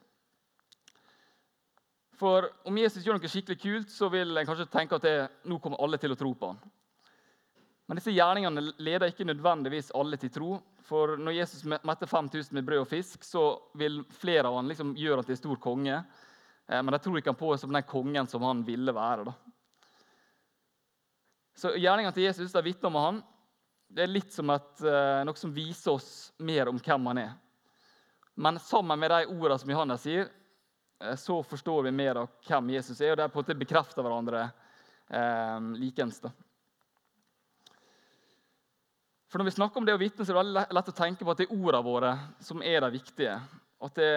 For 2.17 2.49
Om 2.67 2.79
Jesus 2.81 3.05
gjør 3.05 3.19
noe 3.19 3.31
skikkelig 3.31 3.59
kult, 3.61 3.93
så 3.93 4.09
vil 4.11 4.35
en 4.35 4.47
kanskje 4.47 4.67
tenke 4.73 4.97
at 4.97 5.05
det, 5.05 5.15
nå 5.47 5.59
kommer 5.63 5.79
alle 5.83 5.99
til 6.01 6.11
å 6.11 6.19
tro 6.19 6.33
på 6.35 6.49
ham. 6.51 6.59
Men 7.87 7.99
disse 7.99 8.11
gjerningene 8.11 8.65
leder 8.83 9.13
ikke 9.13 9.29
nødvendigvis 9.29 9.93
alle 9.95 10.19
til 10.19 10.33
tro. 10.33 10.57
For 10.87 11.15
når 11.19 11.37
Jesus 11.37 11.63
metter 11.63 12.09
5000 12.09 12.55
med 12.57 12.65
brød 12.67 12.83
og 12.83 12.89
fisk, 12.91 13.23
så 13.23 13.45
vil 13.79 14.01
flere 14.11 14.49
av 14.49 14.57
ham 14.59 14.67
liksom 14.67 14.91
gjøre 14.97 15.21
han 15.21 15.29
til 15.29 15.39
stor 15.39 15.61
konge. 15.63 16.01
Eh, 16.67 16.81
men 16.81 16.91
de 16.91 16.99
tror 16.99 17.19
ikke 17.19 17.31
han 17.31 17.39
på 17.39 17.53
som 17.55 17.71
den 17.71 17.87
kongen 17.87 18.27
som 18.27 18.43
han 18.43 18.65
ville 18.67 18.95
være. 18.95 19.29
da. 19.29 19.35
Så 21.57 21.73
Gjerningene 21.79 22.13
til 22.13 22.27
Jesus 22.27 22.55
vitner 22.59 22.91
om 22.91 22.99
han. 22.99 23.23
Det 23.87 24.03
er 24.03 24.11
litt 24.11 24.33
som 24.35 24.49
et, 24.51 24.81
eh, 24.83 25.23
noe 25.25 25.39
som 25.39 25.53
viser 25.53 25.93
oss 25.95 26.33
mer 26.43 26.67
om 26.69 26.79
hvem 26.79 27.05
han 27.11 27.21
er. 27.21 27.35
Men 28.35 28.59
sammen 28.59 28.99
med 28.99 29.09
de 29.13 29.21
ordene 29.31 29.59
som 29.59 29.71
Johannes 29.71 30.03
sier, 30.03 30.27
eh, 30.99 31.15
så 31.15 31.39
forstår 31.43 31.87
vi 31.87 31.91
mer 31.91 32.19
av 32.21 32.29
hvem 32.47 32.73
Jesus 32.75 32.99
er. 33.01 33.11
Og 33.11 33.17
det 33.17 33.29
på 33.31 33.39
en 33.39 33.45
måte 33.45 33.57
bekrefter 33.57 34.03
hverandre 34.03 34.43
eh, 35.09 35.59
likens. 35.79 36.19
For 39.27 39.39
Når 39.39 39.45
vi 39.45 39.55
snakker 39.55 39.77
om 39.77 39.87
det 39.87 39.95
å 39.95 40.01
vitne, 40.01 40.25
så 40.25 40.35
er 40.35 40.43
det 40.43 40.67
lett 40.75 40.91
å 40.91 40.95
tenke 40.95 41.25
på 41.25 41.31
at 41.31 41.41
det 41.41 41.47
er 41.47 41.55
ordene 41.55 41.83
våre 41.83 42.13
som 42.39 42.61
er 42.61 42.83
de 42.83 42.91
viktige. 42.91 43.39
At 43.83 43.95
det, 43.95 44.11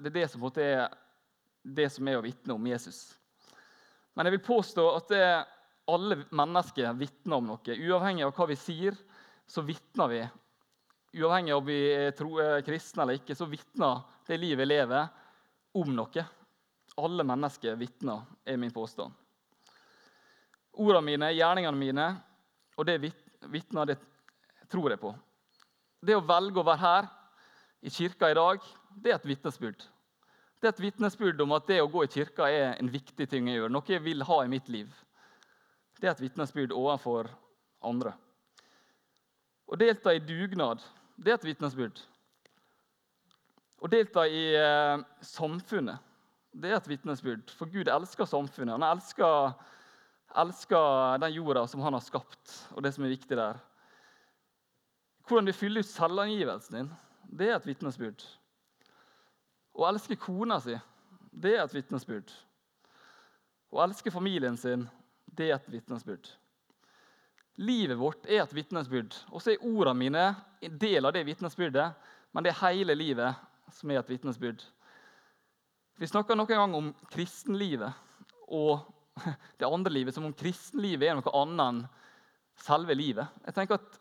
det 0.00 0.10
er 0.10 0.16
det 0.20 0.30
som 0.32 0.48
er 0.48 0.88
det 1.64 1.88
som 1.92 2.08
er 2.08 2.18
å 2.18 2.24
vitne 2.24 2.56
om 2.56 2.66
Jesus. 2.68 3.14
Men 4.14 4.28
jeg 4.28 4.36
vil 4.36 4.46
påstå 4.46 4.84
at 4.94 5.08
det, 5.10 5.28
alle 5.86 6.22
mennesker 6.30 6.92
vitner 6.96 7.36
om 7.36 7.50
noe, 7.52 7.76
uavhengig 7.76 8.24
av 8.24 8.32
hva 8.36 8.46
vi 8.48 8.56
sier, 8.58 8.96
så 9.46 9.64
vitner 9.64 10.10
vi. 10.10 10.22
Uavhengig 11.20 11.52
av 11.54 11.60
om 11.60 11.66
vi 11.68 11.78
er 11.92 12.14
tro, 12.16 12.38
kristne 12.64 13.04
eller 13.04 13.20
ikke, 13.20 13.36
så 13.36 13.48
vitner 13.50 14.00
det 14.28 14.40
livet 14.40 14.64
vi 14.64 14.70
lever, 14.70 15.10
om 15.74 15.90
noe. 15.94 16.24
Alle 17.02 17.26
mennesker 17.26 17.76
vitner, 17.76 18.22
er 18.46 18.58
min 18.60 18.72
påstand. 18.72 19.12
Ordene 20.74 21.04
mine, 21.06 21.30
gjerningene 21.34 21.78
mine 21.78 22.06
og 22.78 22.86
det 22.88 22.98
vitner, 23.50 23.86
det 23.86 23.98
tror 24.70 24.90
jeg 24.90 25.02
på. 25.02 25.12
Det 26.04 26.16
å 26.16 26.24
velge 26.26 26.60
å 26.60 26.66
være 26.66 26.82
her 26.82 27.10
i 27.84 27.92
kirka 27.92 28.30
i 28.30 28.36
dag, 28.36 28.62
det 28.94 29.12
er 29.12 29.18
et 29.18 29.28
vitnesbyrd. 29.28 29.84
Det 30.60 30.70
er 30.70 30.74
et 30.74 30.82
vitnesbyrd 30.86 31.42
om 31.44 31.52
at 31.54 31.66
det 31.68 31.82
å 31.82 31.90
gå 31.92 32.06
i 32.06 32.10
kirka 32.10 32.48
er 32.48 32.78
en 32.78 32.90
viktig 32.90 33.26
ting 33.30 33.50
jeg 33.50 33.60
gjør. 33.60 33.72
Noe 33.74 33.90
jeg 33.90 34.02
vil 34.02 34.24
ha 34.24 34.38
i 34.42 34.50
mitt 34.50 34.70
liv. 34.72 34.88
Det 36.00 36.08
er 36.08 36.14
et 36.14 36.24
vitnesbyrd 36.24 36.74
overfor 36.74 37.30
andre. 37.84 38.14
Å 39.64 39.78
delta 39.80 40.12
i 40.14 40.22
dugnad, 40.22 40.82
det 41.16 41.32
er 41.32 41.38
et 41.38 41.46
vitnesbyrd. 41.46 42.00
Å 43.84 43.90
delta 43.90 44.24
i 44.28 44.42
eh, 44.56 45.04
samfunnet, 45.24 46.00
det 46.54 46.70
er 46.70 46.78
et 46.78 46.88
vitnesbyrd. 46.88 47.52
For 47.58 47.70
Gud 47.70 47.90
elsker 47.90 48.28
samfunnet. 48.28 48.76
Han 48.76 48.86
elsker, 48.86 49.54
elsker 50.44 51.18
den 51.22 51.34
jorda 51.34 51.66
som 51.70 51.82
han 51.84 51.96
har 51.96 52.04
skapt, 52.04 52.54
og 52.74 52.84
det 52.84 52.94
som 52.94 53.04
er 53.04 53.14
viktig 53.14 53.38
der. 53.38 53.58
Hvordan 55.24 55.48
du 55.48 55.56
fyller 55.56 55.84
ut 55.84 55.88
selvangivelsen 55.88 56.78
din, 56.78 56.90
det 57.34 57.48
er 57.50 57.58
et 57.58 57.68
vitnesbyrd. 57.68 58.24
Å 59.74 59.88
elske 59.88 60.16
kona 60.20 60.60
si, 60.62 60.76
det 61.32 61.56
er 61.56 61.64
et 61.64 61.74
vitnesbyrd. 61.74 62.30
Å 63.74 63.80
elske 63.82 64.12
familien 64.14 64.56
sin, 64.60 64.84
det 65.36 65.50
er 65.50 65.56
et 65.58 65.70
vitnesbyrd. 65.72 66.30
Livet 67.62 67.98
vårt 67.98 68.26
er 68.26 68.42
et 68.42 68.54
vitnesbyrd. 68.54 69.14
Og 69.30 69.42
så 69.42 69.54
er 69.54 69.66
ordene 69.66 69.98
mine 69.98 70.24
en 70.64 70.78
del 70.80 71.06
av 71.06 71.14
det 71.14 71.24
vitnesbyrdet, 71.28 71.92
men 72.34 72.44
det 72.44 72.50
er 72.50 72.62
hele 72.64 72.96
livet 72.98 73.42
som 73.74 73.90
er 73.90 74.00
et 74.00 74.10
vitnesbyrd. 74.10 74.62
Vi 76.00 76.10
snakker 76.10 76.34
noen 76.34 76.50
gang 76.50 76.74
om 76.74 76.90
kristenlivet 77.12 77.94
og 78.50 78.82
det 79.60 79.68
andre 79.68 79.92
livet 79.94 80.16
som 80.16 80.26
om 80.26 80.34
kristenlivet 80.34 81.06
er 81.06 81.18
noe 81.18 81.36
annet 81.38 81.68
enn 81.68 81.84
selve 82.64 82.96
livet. 82.98 83.30
Jeg 83.46 83.54
tenker 83.54 83.78
at 83.78 84.00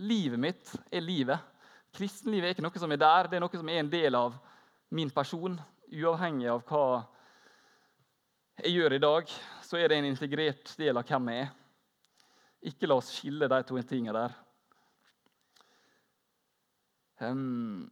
livet 0.00 0.40
mitt 0.40 0.72
er 0.92 1.04
livet. 1.04 1.44
Kristenlivet 1.96 2.48
er 2.48 2.56
ikke 2.56 2.64
noe 2.64 2.80
som 2.80 2.92
er 2.92 3.00
der, 3.00 3.28
det 3.28 3.38
er 3.38 3.44
noe 3.44 3.60
som 3.60 3.68
er 3.68 3.82
en 3.82 3.92
del 3.92 4.16
av 4.16 4.36
min 4.94 5.12
person. 5.12 5.58
Uavhengig 5.88 6.48
av 6.52 6.64
hva 6.68 6.84
jeg 8.58 8.74
gjør 8.74 8.96
i 8.96 9.02
dag, 9.02 9.30
så 9.62 9.78
er 9.78 9.90
det 9.90 9.98
en 10.00 10.08
integrert 10.08 10.72
del 10.78 10.98
av 10.98 11.06
hvem 11.06 11.30
jeg 11.30 11.46
er. 11.46 11.54
Ikke 12.70 12.88
la 12.90 12.96
oss 12.98 13.12
skille 13.14 13.46
de 13.50 13.60
to 13.66 13.78
tingene 13.86 14.16
der. 14.16 14.34
Um, 17.22 17.86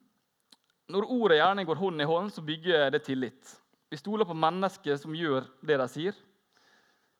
når 0.91 1.07
ord 1.07 1.35
og 1.35 1.39
gjerning 1.39 1.67
går 1.69 1.81
hånd 1.81 2.03
i 2.03 2.09
hånd, 2.11 2.33
så 2.35 2.43
bygger 2.47 2.91
det 2.95 3.05
tillit. 3.07 3.55
Vi 3.91 3.99
stoler 3.99 4.27
på 4.27 4.35
mennesker 4.35 4.99
som 4.99 5.15
gjør 5.15 5.47
det 5.67 5.79
de 5.79 5.89
sier. 5.91 6.19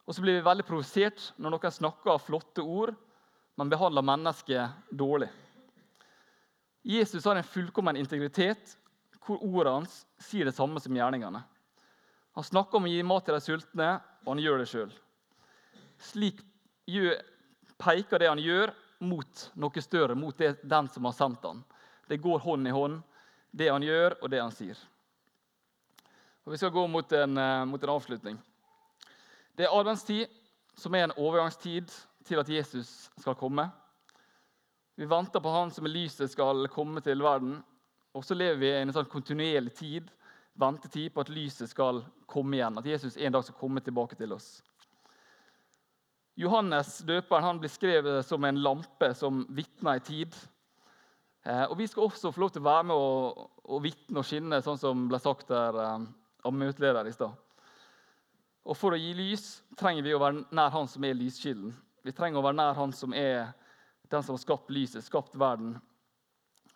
Og 0.07 0.15
så 0.15 0.23
blir 0.23 0.39
vi 0.39 0.47
veldig 0.47 0.67
provosert 0.67 1.31
når 1.39 1.55
noen 1.55 1.75
snakker 1.75 2.23
flotte 2.23 2.63
ord, 2.63 2.95
men 3.59 3.71
behandler 3.71 4.07
mennesket 4.07 4.91
dårlig. 4.91 5.31
Jesus 6.87 7.25
har 7.27 7.39
en 7.39 7.47
fullkommen 7.47 7.99
integritet 7.99 8.77
hvor 9.27 9.43
ordene 9.43 9.81
hans 9.81 10.05
sier 10.23 10.47
det 10.47 10.55
samme 10.55 10.79
som 10.83 10.95
gjerningene. 10.95 11.43
Han 12.37 12.45
snakker 12.45 12.79
om 12.79 12.85
å 12.85 12.91
gi 12.93 13.05
mat 13.07 13.25
til 13.25 13.37
de 13.37 13.41
sultne, 13.41 13.93
og 14.25 14.35
han 14.35 14.43
gjør 14.45 14.61
det 14.61 14.69
sjøl. 14.69 14.91
Slik 16.05 16.43
peker 17.81 18.21
det 18.21 18.29
han 18.29 18.43
gjør, 18.43 18.75
mot 19.05 19.47
noe 19.61 19.83
større, 19.85 20.17
mot 20.17 20.37
det, 20.37 20.55
den 20.65 20.89
som 20.93 21.09
har 21.09 21.15
sendt 21.17 21.45
han. 21.45 21.63
Det 22.09 22.21
går 22.21 22.45
hånd 22.45 22.69
i 22.69 22.75
hånd, 22.77 23.01
det 23.57 23.71
han 23.73 23.85
gjør, 23.85 24.19
og 24.21 24.31
det 24.33 24.41
han 24.41 24.53
sier. 24.53 24.77
Og 26.45 26.53
Vi 26.53 26.61
skal 26.61 26.75
gå 26.77 26.85
mot 26.87 27.13
en, 27.13 27.39
eh, 27.39 27.65
mot 27.65 27.83
en 27.83 27.95
avslutning. 27.97 28.39
Det 29.57 29.65
er 29.65 29.73
adventstid, 29.73 30.29
som 30.77 30.95
er 30.95 31.09
en 31.09 31.17
overgangstid 31.17 31.89
til 32.25 32.39
at 32.39 32.49
Jesus 32.49 33.11
skal 33.19 33.35
komme. 33.35 33.71
Vi 34.97 35.09
venter 35.09 35.41
på 35.41 35.53
Han 35.53 35.71
som 35.71 35.85
er 35.85 35.93
lyset 35.97 36.31
skal 36.31 36.69
komme 36.69 37.01
til 37.01 37.23
verden. 37.23 37.65
Og 38.15 38.25
så 38.25 38.35
lever 38.35 38.57
vi 38.57 38.67
i 38.67 38.83
en 38.83 38.93
sånn 38.93 39.09
kontinuerlig 39.09 39.75
tid, 39.75 40.11
ventetid 40.61 41.13
på 41.15 41.23
at 41.23 41.33
lyset 41.33 41.71
skal 41.71 42.03
komme 42.29 42.59
igjen. 42.59 42.79
At 42.81 42.89
Jesus 42.89 43.17
en 43.17 43.37
dag 43.37 43.45
skal 43.45 43.59
komme 43.61 43.83
tilbake 43.85 44.19
til 44.19 44.35
oss. 44.37 44.61
Johannes 46.37 46.99
døperen 47.09 47.47
han 47.47 47.61
blir 47.63 47.73
skrevet 47.73 48.27
som 48.27 48.45
en 48.45 48.61
lampe 48.61 49.09
som 49.17 49.45
vitner 49.57 50.01
i 50.01 50.05
tid. 50.05 50.37
Eh, 51.47 51.65
og 51.65 51.79
Vi 51.79 51.87
skal 51.89 52.09
også 52.09 52.33
få 52.33 52.43
lov 52.43 52.53
til 52.53 52.65
å 52.65 52.69
være 52.69 52.87
med 52.91 52.97
og, 52.97 53.47
og 53.65 53.83
vitne 53.85 54.21
og 54.21 54.29
skinne, 54.29 54.61
sånn 54.65 54.81
som 54.81 55.07
ble 55.09 55.21
sagt 55.23 55.49
der 55.49 55.81
eh, 55.81 56.07
av 56.45 56.55
møtelederen 56.55 57.09
i 57.09 57.17
stad. 57.17 57.33
Og 58.67 58.77
For 58.77 58.93
å 58.93 59.01
gi 59.01 59.15
lys 59.17 59.47
trenger 59.79 60.05
vi 60.05 60.15
å 60.17 60.21
være 60.21 60.45
nær 60.57 60.73
Han 60.75 60.89
som 60.91 61.05
er 61.07 61.17
lyskilden. 61.17 61.71
Vi 62.05 62.15
trenger 62.15 62.41
å 62.41 62.47
være 62.49 62.59
nær 62.59 62.79
Han 62.81 62.93
som 62.93 63.15
er 63.15 63.53
den 64.11 64.23
som 64.23 64.37
har 64.37 64.43
skapt 64.43 64.71
lyset, 64.71 65.05
skapt 65.05 65.35
verden, 65.39 65.77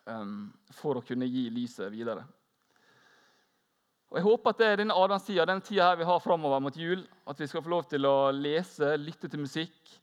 um, 0.05 0.49
for 0.75 0.99
å 0.99 1.03
kunne 1.05 1.29
gi 1.29 1.45
lyset 1.53 1.91
videre. 1.93 2.25
Og 4.11 4.17
Jeg 4.19 4.25
håper 4.25 4.51
at 4.51 4.57
det 4.59 4.67
er 4.67 4.79
denne 4.81 4.95
adventstida 4.99 5.45
den 5.47 5.61
tida 5.63 5.93
vi 5.95 6.03
har 6.03 6.19
framover 6.19 6.59
mot 6.59 6.75
jul, 6.75 7.05
at 7.31 7.39
vi 7.39 7.45
skal 7.47 7.63
få 7.63 7.71
lov 7.71 7.85
til 7.87 8.03
å 8.03 8.31
lese, 8.35 8.97
lytte 8.99 9.29
til 9.31 9.39
musikk 9.39 9.93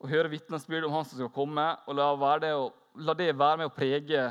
og 0.00 0.08
høre 0.08 0.30
vitnesbyrd 0.32 0.86
om 0.88 0.94
han 0.96 1.04
som 1.04 1.20
skal 1.20 1.34
komme. 1.34 1.66
og 1.86 1.98
La, 1.98 2.38
det, 2.40 2.54
og 2.56 2.72
la 2.96 3.14
det 3.14 3.28
være 3.36 3.60
med 3.60 3.68
å 3.68 3.74
prege 3.76 4.24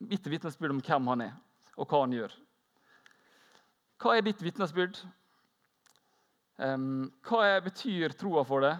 mitt 0.00 0.24
vitnesbyrd 0.32 0.72
om 0.72 0.80
hvem 0.80 1.12
han 1.12 1.26
er, 1.26 1.36
og 1.76 1.92
hva 1.92 2.02
han 2.06 2.16
gjør. 2.16 2.32
Hva 4.00 4.16
er 4.16 4.24
ditt 4.24 4.40
vitnesbyrd? 4.42 4.96
Hva 6.56 7.44
betyr 7.68 8.16
troa 8.16 8.48
for 8.48 8.64
det? 8.64 8.74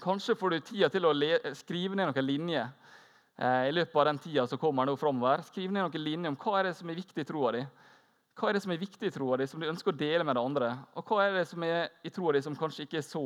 Kanskje 0.00 0.40
får 0.40 0.50
du 0.50 0.60
tida 0.72 0.88
til 0.90 1.04
å 1.04 1.12
skrive 1.54 2.00
ned 2.00 2.08
noen 2.08 2.26
linjer 2.26 2.64
eh, 2.64 3.68
i 3.68 3.74
løpet 3.76 4.00
av 4.00 4.08
den 4.08 4.24
tida 4.24 4.48
som 4.48 4.58
kommer 4.58 4.88
nå 4.88 4.96
fremover. 4.98 5.44
Skriv 5.46 5.68
ned 5.68 5.84
noen 5.84 6.02
linjer 6.02 6.32
om 6.32 6.38
hva 6.40 6.58
er 6.58 6.70
det 6.70 6.78
som 6.80 6.88
er 6.90 6.98
viktig 6.98 7.22
i 7.22 7.28
troa 7.28 7.52
di. 7.60 7.66
Hva 8.34 8.50
er 8.50 8.56
det 8.56 8.64
som 8.64 8.72
er 8.74 8.80
viktig 8.82 9.06
i 9.06 9.14
troa 9.14 9.36
di, 9.38 9.46
som 9.46 9.62
du 9.62 9.68
ønsker 9.70 9.92
å 9.92 9.98
dele 9.98 10.24
med 10.26 10.34
det 10.34 10.42
andre? 10.42 10.70
Og 10.98 11.06
hva 11.06 11.22
er 11.22 11.36
det 11.36 11.44
som 11.46 11.62
er 11.62 11.92
i 12.02 12.10
troa 12.10 12.32
di 12.34 12.40
som 12.42 12.56
kanskje 12.58 12.88
ikke 12.88 12.98
er 12.98 13.06
så 13.06 13.22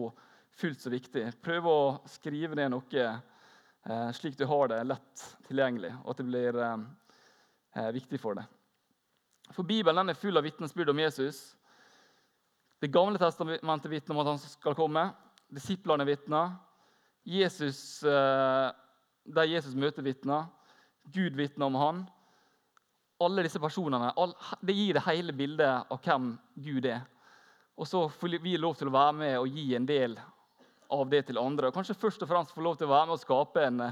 fullt 0.61 0.83
så 0.85 0.93
viktig? 0.93 1.23
Prøv 1.45 1.69
å 1.71 1.79
skrive 2.13 2.59
ned 2.59 2.75
noe 2.75 3.05
eh, 3.05 4.11
slik 4.19 4.37
du 4.37 4.45
har 4.51 4.69
det 4.69 4.83
lett 4.85 5.23
tilgjengelig, 5.47 5.95
og 6.03 6.13
at 6.13 6.21
det 6.21 6.27
blir 6.29 6.61
eh, 6.61 6.75
eh 7.81 7.89
viktig 7.97 8.21
for 8.21 8.37
deg. 8.37 8.53
For 9.57 9.65
Bibelen 9.65 10.13
er 10.13 10.19
full 10.19 10.37
av 10.37 10.45
vitnesbyrd 10.45 10.93
om 10.93 11.01
Jesus. 11.01 11.41
Det 12.85 12.93
gamle 12.93 13.17
testamentet 13.19 13.91
vitner 13.91 14.15
om 14.15 14.21
at 14.21 14.33
han 14.35 14.43
skal 14.45 14.77
komme. 14.77 15.07
Disiplene 15.49 16.05
vitner. 16.05 16.53
Jesus, 17.25 18.01
der 18.05 19.49
Jesus 19.49 19.75
møter 19.75 20.05
vitner. 20.05 20.45
Gud 21.09 21.41
vitner 21.41 21.73
om 21.73 21.81
han. 21.81 22.05
Alle 23.21 23.43
disse 23.43 23.59
personene, 23.59 24.13
Det 24.61 24.73
gir 24.73 24.95
det 24.95 25.07
hele 25.07 25.33
bildet 25.33 25.91
av 25.91 26.01
hvem 26.03 26.39
Gud 26.55 26.87
er. 26.87 27.01
Og 27.79 27.87
så 27.87 28.09
får 28.09 28.39
vi 28.43 28.57
lov 28.59 28.75
til 28.79 28.91
å 28.91 28.95
være 28.95 29.15
med 29.15 29.39
og 29.39 29.49
gi 29.49 29.75
en 29.75 29.87
del 29.87 30.19
av 30.91 31.09
det 31.11 31.27
til 31.27 31.39
andre. 31.39 31.69
Og 31.69 31.75
kanskje 31.75 31.99
først 31.99 32.23
og 32.23 32.31
fremst 32.31 32.55
få 32.55 32.63
lov 32.65 32.79
til 32.79 32.89
å 32.89 32.95
være 32.95 33.07
med 33.07 33.17
og 33.17 33.23
skape 33.23 33.65
en, 33.67 33.83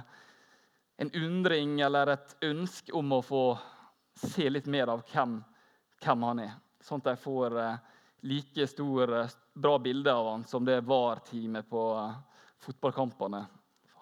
en 1.03 1.12
undring 1.23 1.81
eller 1.87 2.15
et 2.15 2.37
ønske 2.49 2.95
om 2.97 3.12
å 3.12 3.23
få 3.23 3.43
se 4.17 4.49
litt 4.51 4.67
mer 4.67 4.91
av 4.95 5.05
hvem, 5.12 5.39
hvem 6.03 6.27
han 6.27 6.43
er. 6.47 6.57
Sånn 6.83 7.03
at 7.03 7.12
de 7.12 7.21
får 7.21 7.59
eh, 7.61 7.79
like 8.31 8.67
stor, 8.71 9.12
eh, 9.21 9.37
bra 9.55 9.77
bilde 9.83 10.12
av 10.12 10.33
han 10.33 10.47
som 10.49 10.65
det 10.67 10.81
VAR-teamet 10.87 11.69
på 11.71 11.85
eh, 12.01 12.19
fotballkampene 12.67 13.45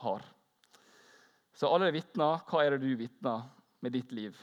har. 0.05 0.25
Så 1.55 1.71
alle 1.71 1.93
vitner, 1.95 2.41
hva 2.49 2.65
er 2.65 2.75
det 2.75 2.87
du 2.87 2.97
vitner 2.99 3.45
med 3.85 3.95
ditt 3.95 4.13
liv? 4.15 4.39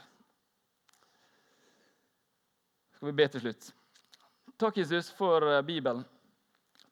Skal 3.02 3.10
vi 3.10 3.18
be 3.18 3.24
til 3.34 3.42
slutt. 3.42 3.64
Takk, 4.62 4.76
Jesus, 4.78 5.08
for 5.10 5.42
eh, 5.42 5.62
Bibelen. 5.66 6.04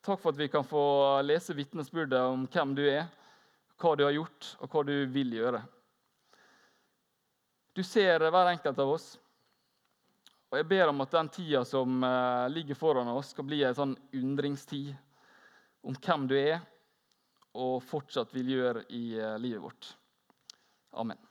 Takk 0.02 0.18
for 0.18 0.32
at 0.32 0.40
vi 0.40 0.48
kan 0.50 0.64
få 0.66 0.82
lese 1.22 1.54
vitnesbyrdet 1.54 2.18
om 2.32 2.48
hvem 2.50 2.72
du 2.74 2.80
er, 2.82 3.04
hva 3.78 3.92
du 3.94 4.02
har 4.02 4.16
gjort, 4.16 4.48
og 4.58 4.74
hva 4.74 4.82
du 4.88 4.90
vil 5.14 5.36
gjøre. 5.38 5.60
Du 7.78 7.84
ser 7.86 8.26
hver 8.26 8.50
enkelt 8.56 8.82
av 8.82 8.90
oss. 8.96 9.06
Og 10.50 10.58
Jeg 10.58 10.70
ber 10.74 10.90
om 10.90 11.06
at 11.06 11.14
den 11.14 11.30
tida 11.38 11.62
som 11.76 12.02
eh, 12.02 12.50
ligger 12.56 12.82
foran 12.82 13.14
oss, 13.14 13.30
skal 13.30 13.46
bli 13.46 13.62
en 13.62 13.78
sånn 13.78 13.96
undringstid 14.10 14.90
om 15.86 15.94
hvem 15.94 16.26
du 16.26 16.40
er, 16.42 16.58
og 17.54 17.84
fortsatt 17.86 18.34
vil 18.34 18.56
gjøre 18.58 18.88
i 18.90 19.12
eh, 19.14 19.38
livet 19.46 19.62
vårt. 19.62 19.94
Amen. 20.90 21.29